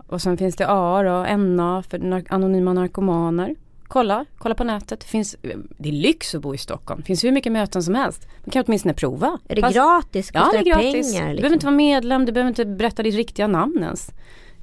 [0.07, 3.55] Och sen finns det AA och NA för nar anonyma narkomaner.
[3.87, 4.99] Kolla, kolla på nätet.
[4.99, 5.35] Det, finns,
[5.77, 6.99] det är lyx att bo i Stockholm.
[7.01, 8.27] Det finns hur mycket möten som helst.
[8.43, 9.39] Man kan åtminstone prova.
[9.47, 10.31] Är det Fast, gratis?
[10.31, 11.13] Kostar ja, det är gratis.
[11.13, 11.35] Pengar, liksom?
[11.35, 14.11] Du behöver inte vara medlem, du behöver inte berätta ditt riktiga namn ens.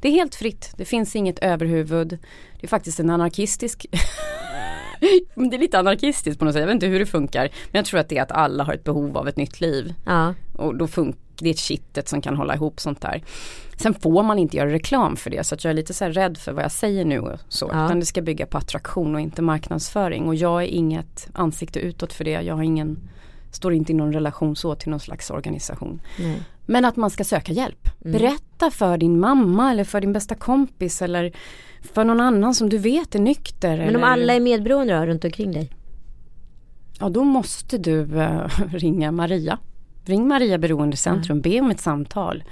[0.01, 0.73] Det är helt fritt.
[0.77, 2.09] Det finns inget överhuvud.
[2.61, 3.87] Det är faktiskt en anarkistisk
[5.35, 6.61] det är lite anarkistiskt på något sätt.
[6.61, 7.43] Jag vet inte hur det funkar.
[7.43, 9.95] Men jag tror att det är att alla har ett behov av ett nytt liv.
[10.07, 10.35] Ja.
[10.57, 13.22] Och då funkar det är kittet som kan hålla ihop sånt där.
[13.76, 16.52] Sen får man inte göra reklam för det så jag är lite så rädd för
[16.52, 17.70] vad jag säger nu och så.
[17.72, 17.87] Ja.
[17.87, 20.28] Utan det ska bygga på attraktion och inte marknadsföring.
[20.28, 22.31] Och jag är inget ansikte utåt för det.
[22.31, 22.98] Jag har ingen,
[23.50, 26.00] står inte i någon relation så till någon slags organisation.
[26.18, 26.42] Nej.
[26.66, 27.88] Men att man ska söka hjälp.
[28.05, 28.18] Mm.
[28.18, 31.33] Berätta för din mamma eller för din bästa kompis eller
[31.92, 33.76] för någon annan som du vet är nykter.
[33.76, 35.70] Men om alla är medberoende runt omkring dig?
[36.98, 39.59] Ja då måste du uh, ringa Maria.
[40.05, 41.43] Ring Maria Beroendecentrum, mm.
[41.43, 42.45] be om ett samtal.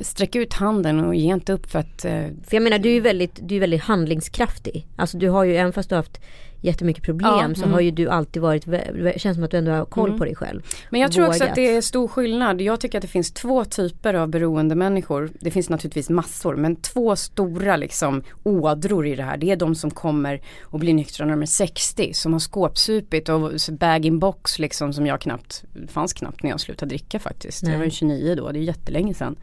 [0.00, 2.04] Sträck ut handen och ge inte upp för att...
[2.04, 4.86] Uh, för jag menar du är väldigt, du är väldigt handlingskraftig.
[4.96, 6.20] Alltså du har ju, även fast du har haft
[6.60, 7.72] jättemycket problem ja, så mm.
[7.72, 10.18] har ju du alltid varit, det känns som att du ändå har koll mm.
[10.18, 10.62] på dig själv.
[10.90, 11.36] Men jag tror vågat.
[11.36, 12.60] också att det är stor skillnad.
[12.60, 15.30] Jag tycker att det finns två typer av beroende människor.
[15.40, 19.36] Det finns naturligtvis massor men två stora liksom ådror i det här.
[19.36, 23.28] Det är de som kommer och blir nyktra när de är 60 som har skåpsupit
[23.28, 27.62] och bag-in-box liksom som jag knappt, fanns knappt när jag slutade dricka faktiskt.
[27.62, 27.72] Nej.
[27.72, 29.36] Jag var 29 då, det är jättelänge sedan.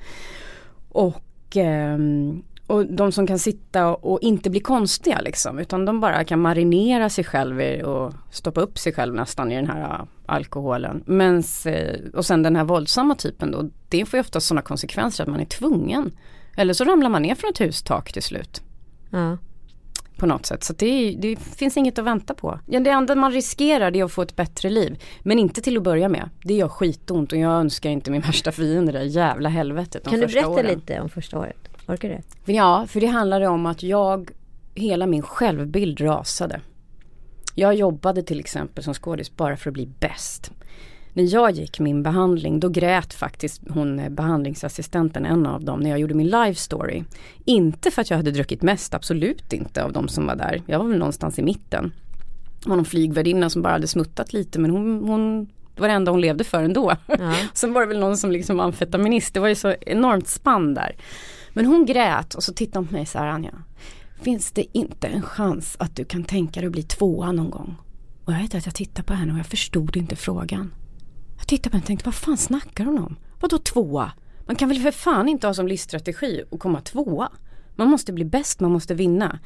[0.89, 6.23] Och um, och de som kan sitta och, inte bli konstiga liksom utan de bara
[6.23, 11.03] kan marinera sig själv och stoppa upp sig själv nästan i den här äh, alkoholen.
[11.05, 15.23] Mens, äh, och sen den här våldsamma typen då, det får ju ofta sådana konsekvenser
[15.23, 16.12] att man är tvungen.
[16.57, 18.62] Eller så ramlar man ner från ett hustak till slut.
[19.09, 19.38] Ja.
[20.17, 20.63] På något sätt.
[20.63, 22.59] Så det, det, finns inget att vänta på.
[22.65, 25.03] Ja, det enda man riskerar det är att få ett bättre liv.
[25.21, 26.29] Men inte till att börja med.
[26.43, 30.03] Det gör skitont och jag önskar inte min värsta fiende det jävla helvetet.
[30.03, 30.65] Kan du berätta åren.
[30.65, 31.72] lite om första året?
[31.88, 32.54] Orkar du?
[32.54, 34.32] Ja, för det handlade om att jag,
[34.76, 36.62] hela min självbild rasade.
[37.56, 40.52] Jag jobbade till exempel som skådis bara för att bli bäst.
[41.13, 45.89] när jag gick min behandling då grät faktiskt hon eh, behandlingsassistenten, en av dem, när
[45.89, 47.04] jag gjorde min live story.
[47.46, 50.62] Inte för att jag hade druckit mest, absolut inte av de som var där.
[50.67, 51.91] Jag var väl någonstans i mitten.
[52.63, 55.93] Det var någon flygvärdinna som bara hade smuttat lite men hon, hon det var det
[55.93, 56.96] enda hon levde för ändå.
[57.08, 57.36] Ja.
[57.54, 60.74] Sen var det väl någon som liksom var amfetaminist, det var ju så enormt spann
[60.74, 60.96] där.
[61.54, 63.54] Men hon grät och så tittade hon på mig så här Anja.
[64.22, 67.76] Finns det inte en chans att du kan tänka dig att bli tvåa någon gång?
[68.26, 70.74] Och jag vet att jag tittade på henne och jag förstod inte frågan.
[71.38, 73.16] Jag tittade på henne och tänkte, vad fan snackar hon om?
[73.39, 74.12] Vadå tvåa?
[74.46, 77.32] Man kan väl för fan inte ha som livsstrategi att komma tvåa?
[77.76, 79.39] Man måste bli bäst, man måste vinna.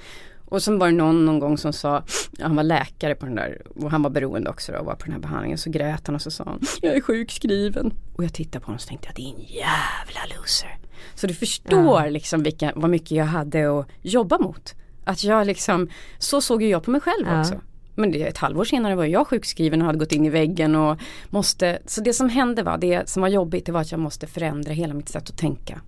[0.46, 2.04] Och sen var det någon någon gång som sa,
[2.40, 5.04] han var läkare på den där och han var beroende också då, och var på
[5.04, 5.58] den här behandlingen.
[5.58, 7.94] Så grät han och så sa han, jag är sjukskriven.
[8.16, 10.78] Och jag tittade på honom och så tänkte jag, det är en jävla loser.
[11.16, 12.10] Så du förstår ja.
[12.10, 14.76] liksom vilka, vad mycket jag hade att jobba mot.
[15.04, 17.40] Att jag liksom, så såg ju jag på mig själv ja.
[17.40, 17.62] också.
[17.96, 20.98] Men det, ett halvår senare var jag sjukskriven och hade gått in i väggen och
[21.30, 24.28] måste, så det som hände var, det som var jobbigt det var att jag måste
[24.28, 25.82] förändra hela mitt sätt att tänka.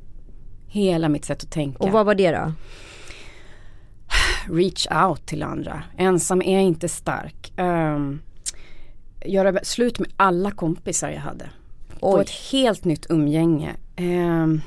[0.68, 1.84] Hela mitt sätt att tänka.
[1.84, 2.54] Och vad var det då?
[4.56, 5.84] Reach out till andra.
[5.98, 7.54] Ensam är inte stark.
[7.58, 8.22] Um,
[9.26, 11.50] göra slut med alla kompisar jag hade.
[11.90, 12.12] Oj.
[12.12, 13.76] Få ett helt nytt umgänge.
[13.98, 14.62] Um,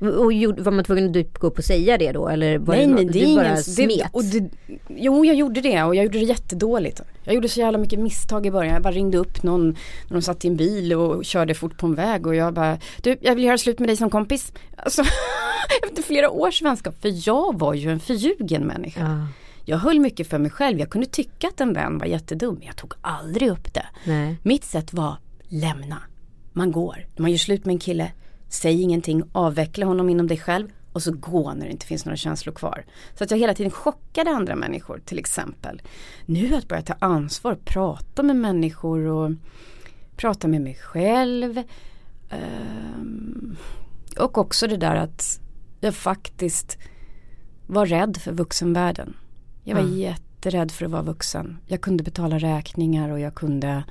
[0.00, 0.32] och
[0.64, 2.92] var man tvungen att typ gå upp och säga det då eller var nej, det,
[2.92, 4.12] nej, det du bara ingen, smet?
[4.12, 4.50] Det, det,
[4.88, 7.00] jo jag gjorde det och jag gjorde det jättedåligt.
[7.24, 8.74] Jag gjorde så jävla mycket misstag i början.
[8.74, 9.68] Jag bara ringde upp någon
[10.08, 12.78] när de satt i en bil och körde fort på en väg och jag bara
[13.02, 14.52] Du jag vill göra slut med dig som kompis.
[14.76, 15.02] Alltså,
[15.88, 16.94] efter flera års vänskap.
[17.02, 19.00] För jag var ju en förljugen människa.
[19.00, 19.28] Ja.
[19.68, 20.78] Jag höll mycket för mig själv.
[20.78, 22.54] Jag kunde tycka att en vän var jättedum.
[22.54, 23.86] Men jag tog aldrig upp det.
[24.04, 24.36] Nej.
[24.42, 25.16] Mitt sätt var
[25.48, 25.98] lämna.
[26.52, 27.06] Man går.
[27.16, 28.12] Man gör slut med en kille
[28.48, 32.16] Säg ingenting, avveckla honom inom dig själv och så gå när det inte finns några
[32.16, 32.84] känslor kvar.
[33.14, 35.82] Så att jag hela tiden chockade andra människor till exempel.
[36.26, 39.30] Nu att börja ta ansvar, prata med människor och
[40.16, 41.62] prata med mig själv.
[42.30, 43.56] Um,
[44.18, 45.40] och också det där att
[45.80, 46.78] jag faktiskt
[47.66, 49.16] var rädd för vuxenvärlden.
[49.64, 49.98] Jag var mm.
[49.98, 51.58] jätterädd för att vara vuxen.
[51.66, 53.84] Jag kunde betala räkningar och jag kunde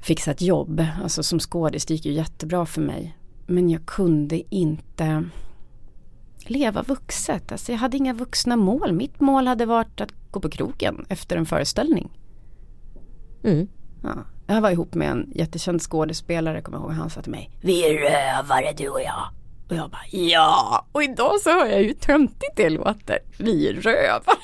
[0.00, 0.84] fixa ett jobb.
[1.02, 3.16] Alltså som skådis, det gick ju jättebra för mig.
[3.46, 5.24] Men jag kunde inte
[6.38, 7.52] leva vuxet.
[7.52, 8.92] Alltså jag hade inga vuxna mål.
[8.92, 12.10] Mitt mål hade varit att gå på krogen efter en föreställning.
[13.44, 13.68] Mm.
[14.02, 14.14] Ja.
[14.46, 17.84] Jag var ihop med en jättekänd skådespelare, kommer jag ihåg, han sa till mig Vi
[17.84, 19.28] är rövare du och jag.
[19.68, 23.18] Och jag bara ja, och idag så hör jag ju töntigt det låter.
[23.38, 24.36] Vi är rövare.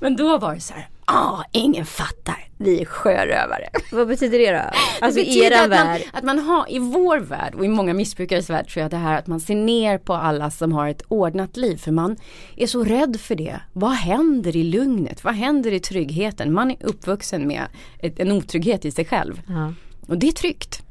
[0.00, 3.68] Men då var det så här, ah, ingen fattar, vi är sjörövare.
[3.92, 4.78] Vad betyder det då?
[5.00, 6.02] Alltså det i eran värld?
[6.12, 8.96] Man, att man har, i vår värld och i många missbrukares värld tror jag det
[8.96, 11.76] här att man ser ner på alla som har ett ordnat liv.
[11.76, 12.16] För man
[12.56, 13.60] är så rädd för det.
[13.72, 15.24] Vad händer i lugnet?
[15.24, 16.52] Vad händer i tryggheten?
[16.52, 17.62] Man är uppvuxen med
[17.98, 19.42] ett, en otrygghet i sig själv.
[19.48, 19.72] Ja.
[20.06, 20.82] Och det är tryggt.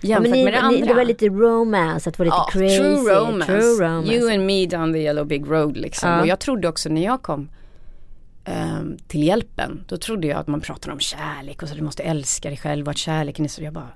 [0.00, 0.80] Jämfört ni, med det andra.
[0.80, 2.78] Ni, det var lite romance, att vara lite ja, crazy.
[2.78, 3.46] True romance.
[3.46, 4.14] true romance.
[4.14, 6.10] You and me down the yellow big road liksom.
[6.10, 6.20] Ja.
[6.20, 7.48] Och jag trodde också när jag kom
[8.46, 9.84] um, till hjälpen.
[9.88, 12.86] Då trodde jag att man pratade om kärlek och så du måste älska dig själv
[12.86, 13.62] och att kärleken är så.
[13.62, 13.90] Jag bara,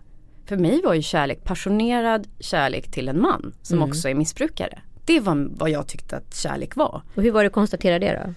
[0.46, 3.88] för mig var ju kärlek passionerad kärlek till en man som mm.
[3.88, 4.78] också är missbrukare.
[5.04, 7.02] Det var vad jag tyckte att kärlek var.
[7.14, 8.34] Och hur var det att konstatera det då?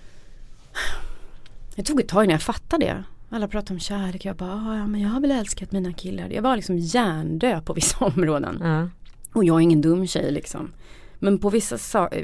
[1.75, 3.03] Det tog ett tag när jag fattade det.
[3.29, 4.25] Alla pratade om kärlek.
[4.25, 6.29] Jag bara, ah, ja men jag har väl älskat mina killar.
[6.29, 8.59] Jag var liksom hjärndö på vissa områden.
[8.61, 8.89] Ja.
[9.33, 10.73] Och jag är ingen dum tjej liksom.
[11.19, 12.23] Men på vissa, eh,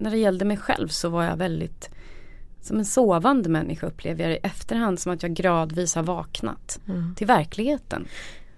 [0.00, 1.90] när det gällde mig själv så var jag väldigt
[2.66, 6.80] som en sovande människa upplever jag det i efterhand som att jag gradvis har vaknat
[6.88, 7.14] mm.
[7.14, 8.06] till verkligheten.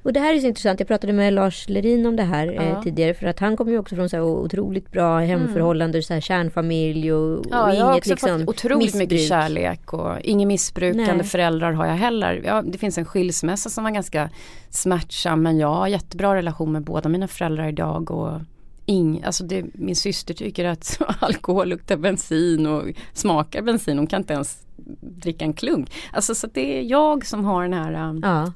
[0.02, 0.80] Och det här är så intressant.
[0.80, 2.62] Jag pratade med Lars Lerin om det här eh, ja.
[2.62, 3.14] eh, tidigare.
[3.14, 6.02] För att han kommer ju också från så här otroligt bra hemförhållanden, mm.
[6.02, 9.10] så här kärnfamilj och, ja, och inget jag har också liksom fått otroligt missbruk.
[9.10, 11.24] mycket kärlek och inget missbrukande Nej.
[11.24, 12.42] föräldrar har jag heller.
[12.44, 14.30] Ja, det finns en skilsmässa som var ganska
[14.70, 18.10] smärtsam men jag har jättebra relation med båda mina föräldrar idag.
[18.10, 18.40] Och
[18.88, 22.82] ing, alltså det, min syster tycker att alkohol luktar bensin och
[23.12, 23.98] smakar bensin.
[23.98, 24.66] Hon kan inte ens
[25.00, 25.92] dricka en klunk.
[26.12, 28.52] Alltså så det är jag som har den här um, ja.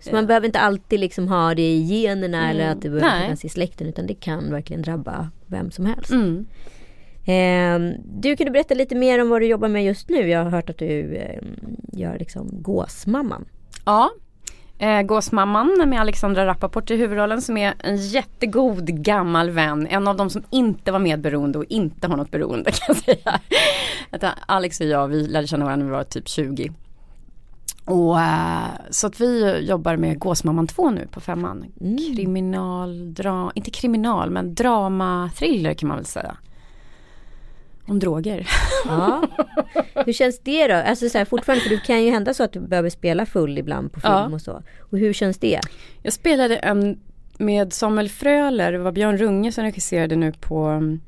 [0.00, 2.90] Så man äh, behöver inte alltid liksom ha det i generna mm, eller att det
[2.90, 6.10] behöver finnas i släkten utan det kan verkligen drabba vem som helst.
[6.10, 6.46] Mm.
[7.24, 10.28] Eh, du kan du berätta lite mer om vad du jobbar med just nu?
[10.28, 11.42] Jag har hört att du eh,
[11.92, 13.44] gör liksom gåsmamman.
[13.84, 14.10] Ja,
[14.82, 19.86] Eh, Gåsmamman med Alexandra Rappaport i huvudrollen som är en jättegod gammal vän.
[19.90, 23.40] En av dem som inte var medberoende och inte har något beroende kan jag säga.
[24.46, 26.72] Alex och jag vi lärde känna varandra när vi var typ 20.
[27.84, 31.64] Och, äh, så att vi jobbar med Gåsmamman 2 nu på femman.
[31.80, 31.96] Mm.
[31.96, 36.36] Kriminal, dra, inte kriminal men drama, thriller kan man väl säga.
[37.92, 38.48] Om droger.
[38.84, 39.22] Ja.
[39.94, 40.74] Hur känns det då?
[40.74, 43.58] Alltså så här, fortfarande, för det kan ju hända så att du behöver spela full
[43.58, 44.30] ibland på film ja.
[44.34, 44.62] och så.
[44.80, 45.60] Och hur känns det?
[46.02, 47.00] Jag spelade en
[47.38, 51.00] med Samuel Fröler, det var Björn Runge som regisserade nu på mm,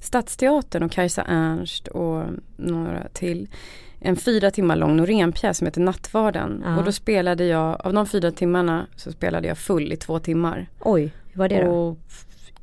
[0.00, 2.24] Stadsteatern och Kajsa Ernst och
[2.56, 3.48] några till.
[4.00, 6.62] En fyra timmar lång Norénpjäs som heter Nattvarden.
[6.64, 6.78] Ja.
[6.78, 10.66] Och då spelade jag, av de fyra timmarna så spelade jag full i två timmar.
[10.80, 11.70] Oj, hur var det då?
[11.70, 11.98] Och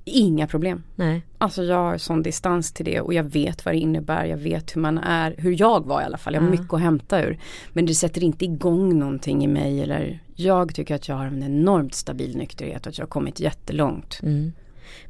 [0.09, 0.83] Inga problem.
[0.95, 1.21] Nej.
[1.37, 4.25] Alltså jag har sån distans till det och jag vet vad det innebär.
[4.25, 6.33] Jag vet hur man är, hur jag var i alla fall.
[6.33, 6.51] Jag har ja.
[6.51, 7.39] mycket att hämta ur.
[7.73, 11.43] Men det sätter inte igång någonting i mig eller jag tycker att jag har en
[11.43, 14.19] enormt stabil nykterhet och att jag har kommit jättelångt.
[14.23, 14.51] Mm.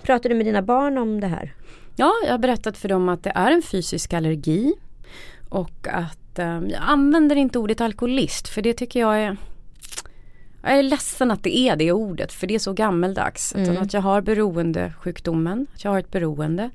[0.02, 1.54] Pratar du med dina barn om det här?
[1.95, 4.74] Ja, jag har berättat för dem att det är en fysisk allergi.
[5.50, 9.38] Och att eh, jag använder inte ordet alkoholist för det tycker jag är
[10.62, 13.55] jag är ledsen att det är det ordet för det är så gammeldags.
[13.55, 13.78] Mm.
[13.78, 16.70] att jag har beroendesjukdomen, att jag har ett beroende.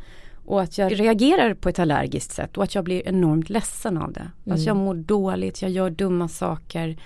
[0.46, 4.12] Och att jag reagerar på ett allergiskt sätt och att jag blir enormt ledsen av
[4.12, 4.30] det.
[4.44, 4.56] Mm.
[4.56, 6.96] Att jag mår dåligt, jag gör dumma saker.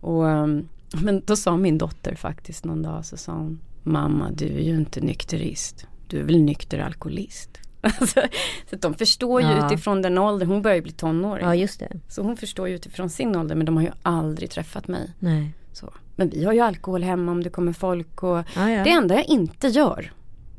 [0.00, 0.68] Och, um,
[1.02, 4.74] men då sa min dotter faktiskt någon dag så sa hon Mamma du är ju
[4.74, 5.86] inte nykterist.
[6.08, 7.58] Du är väl nykter alkoholist.
[8.00, 8.22] Alltså,
[8.70, 9.66] så de förstår ju ja.
[9.66, 11.44] utifrån den åldern, hon börjar ju bli tonåring.
[11.44, 12.00] Ja just det.
[12.08, 15.12] Så hon förstår ju utifrån sin ålder men de har ju aldrig träffat mig.
[15.18, 15.52] Nej.
[15.72, 15.92] Så.
[16.16, 18.84] Men vi har ju alkohol hemma om det kommer folk och ja, ja.
[18.84, 20.12] det enda jag inte gör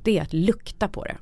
[0.08, 1.16] det är att lukta på det.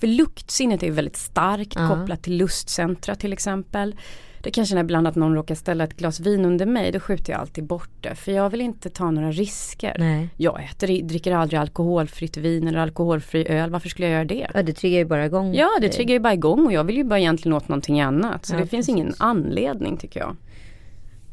[0.00, 1.88] För luktsinnet är väldigt starkt ja.
[1.88, 3.96] kopplat till lustcentra till exempel.
[4.42, 7.32] Det kanske när ibland att någon råkar ställa ett glas vin under mig, då skjuter
[7.32, 8.14] jag alltid bort det.
[8.14, 9.96] För jag vill inte ta några risker.
[9.98, 10.28] Nej.
[10.36, 13.70] Jag äter, dricker aldrig alkoholfritt vin eller alkoholfri öl.
[13.70, 14.50] Varför skulle jag göra det?
[14.54, 15.54] Ja, det triggar ju bara igång.
[15.54, 18.46] Ja, det triggar ju bara igång och jag vill ju bara egentligen åt någonting annat.
[18.46, 18.88] Så ja, det finns precis.
[18.88, 20.36] ingen anledning tycker jag.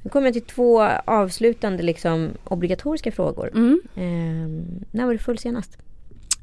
[0.03, 3.51] Nu kommer jag till två avslutande liksom, obligatoriska frågor.
[3.53, 3.81] Mm.
[3.95, 5.77] Eh, när var du full senast?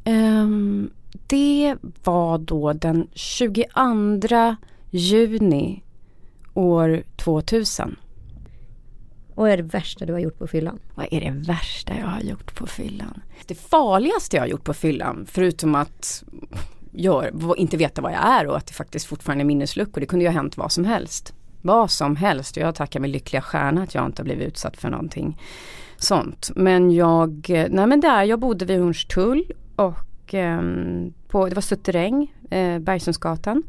[0.05, 0.91] Um,
[1.27, 4.57] det var då den 22
[4.91, 5.83] juni
[6.55, 7.97] år 2000.
[9.35, 10.79] Vad är det värsta du har gjort på fyllan?
[10.95, 13.21] Vad är det värsta jag har gjort på fyllan?
[13.47, 16.25] Det farligaste jag har gjort på fyllan, förutom att
[16.93, 20.01] gör, inte veta vad jag är och att det faktiskt fortfarande är minnesluckor.
[20.01, 21.35] Det kunde ju ha hänt vad som helst
[21.67, 22.57] vad som helst.
[22.57, 25.41] Jag tackar min lyckliga stjärna att jag inte har blivit utsatt för någonting
[25.97, 26.51] sånt.
[26.55, 30.61] Men jag, nej men där, jag bodde vid Hornstull och eh,
[31.29, 33.63] på, det var Sutteräng, eh, Bergssundsgatan.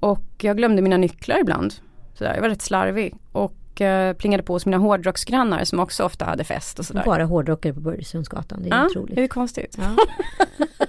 [0.00, 1.74] Och jag glömde mina nycklar ibland.
[2.14, 3.14] Så där, jag var rätt slarvig.
[3.32, 7.02] Och eh, plingade på hos mina hårdrocksgrannar som också ofta hade fest och sådär.
[7.06, 9.14] Bara hårdrockare på Bergssundsgatan, det är ja, otroligt.
[9.14, 9.78] det är konstigt.
[9.78, 9.96] Ja.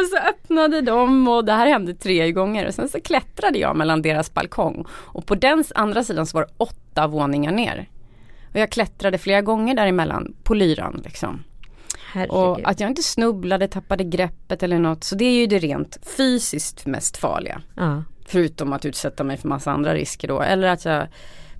[0.00, 3.76] Och så öppnade de och det här hände tre gånger och sen så klättrade jag
[3.76, 4.86] mellan deras balkong.
[4.90, 7.88] Och på den andra sidan så var det åtta våningar ner.
[8.52, 11.44] Och jag klättrade flera gånger däremellan på lyran liksom.
[12.12, 12.34] Herregud.
[12.34, 15.04] Och att jag inte snubblade, tappade greppet eller något.
[15.04, 17.62] Så det är ju det rent fysiskt mest farliga.
[17.76, 18.02] Ja.
[18.26, 20.40] Förutom att utsätta mig för massa andra risker då.
[20.42, 21.06] Eller att jag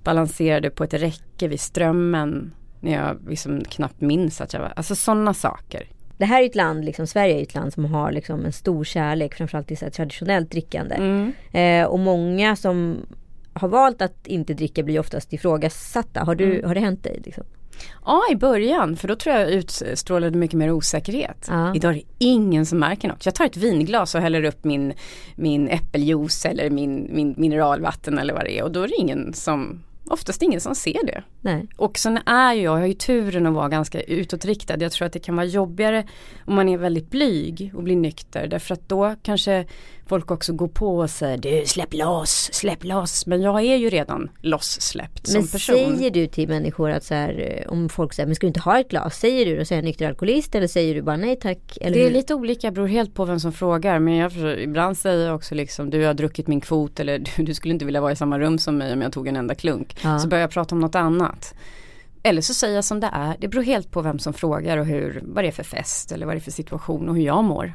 [0.03, 2.53] balanserade på ett räcke vid strömmen.
[2.79, 5.87] När jag liksom knappt minns att jag var, alltså sådana saker
[6.17, 8.83] det här är ett land, liksom, Sverige är ett land som har liksom en stor
[8.83, 10.95] kärlek framförallt till traditionellt drickande.
[10.95, 11.33] Mm.
[11.51, 13.05] Eh, och många som
[13.53, 16.23] har valt att inte dricka blir oftast ifrågasatta.
[16.23, 16.67] Har, du, mm.
[16.67, 17.21] har det hänt dig?
[17.25, 17.43] Liksom?
[18.05, 21.47] Ja i början för då tror jag utstrålade mycket mer osäkerhet.
[21.49, 21.75] Ja.
[21.75, 23.25] Idag är det ingen som märker något.
[23.25, 24.93] Jag tar ett vinglas och häller upp min,
[25.35, 29.33] min äppeljuice eller min, min mineralvatten eller vad det är och då är det ingen
[29.33, 31.23] som oftast ingen som ser det.
[31.41, 31.67] Nej.
[31.77, 34.77] Och sen är jag, jag har ju turen att vara ganska utåtriktad.
[34.79, 36.07] Jag tror att det kan vara jobbigare
[36.45, 38.47] om man är väldigt blyg och blir nykter.
[38.47, 39.65] Därför att då kanske
[40.07, 43.25] folk också går på och säger du släpp loss, släpp loss.
[43.25, 45.75] Men jag är ju redan losssläppt som person.
[45.75, 48.59] Men säger du till människor att så här, om folk säger men ska du inte
[48.59, 49.19] ha ett glas?
[49.19, 51.77] Säger du då är jag nykter alkoholist eller säger du bara nej tack?
[51.81, 53.99] Eller det är lite olika, beror helt på vem som frågar.
[53.99, 57.53] Men jag ibland säger jag också liksom du har druckit min kvot eller du, du,
[57.53, 59.94] skulle inte vilja vara i samma rum som mig om jag tog en enda klunk.
[60.03, 60.19] Ja.
[60.19, 61.55] Så börjar jag prata om något annat.
[62.23, 63.35] Eller så säger jag som det är.
[63.39, 66.25] Det beror helt på vem som frågar och hur, vad det är för fest eller
[66.25, 67.73] vad det är för situation och hur jag mår.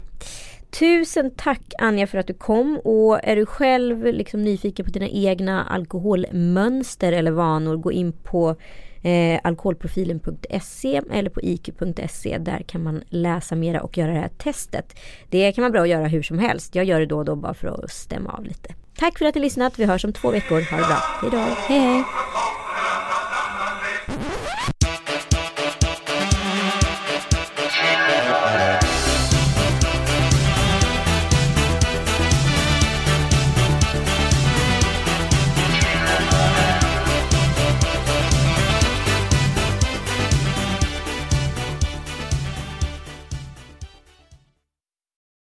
[0.70, 5.08] Tusen tack Anja för att du kom och är du själv liksom nyfiken på dina
[5.08, 8.56] egna alkoholmönster eller vanor gå in på
[9.02, 12.38] eh, alkoholprofilen.se eller på iq.se.
[12.38, 14.98] Där kan man läsa mera och göra det här testet.
[15.28, 16.74] Det kan vara bra att göra hur som helst.
[16.74, 18.74] Jag gör det då och då bara för att stämma av lite.
[19.00, 19.78] Tack för att ni lyssnat.
[19.78, 20.60] Vi hörs om två veckor.
[20.70, 20.96] Ha det bra.
[21.20, 21.56] Hejdå.
[21.68, 22.04] Hej hej.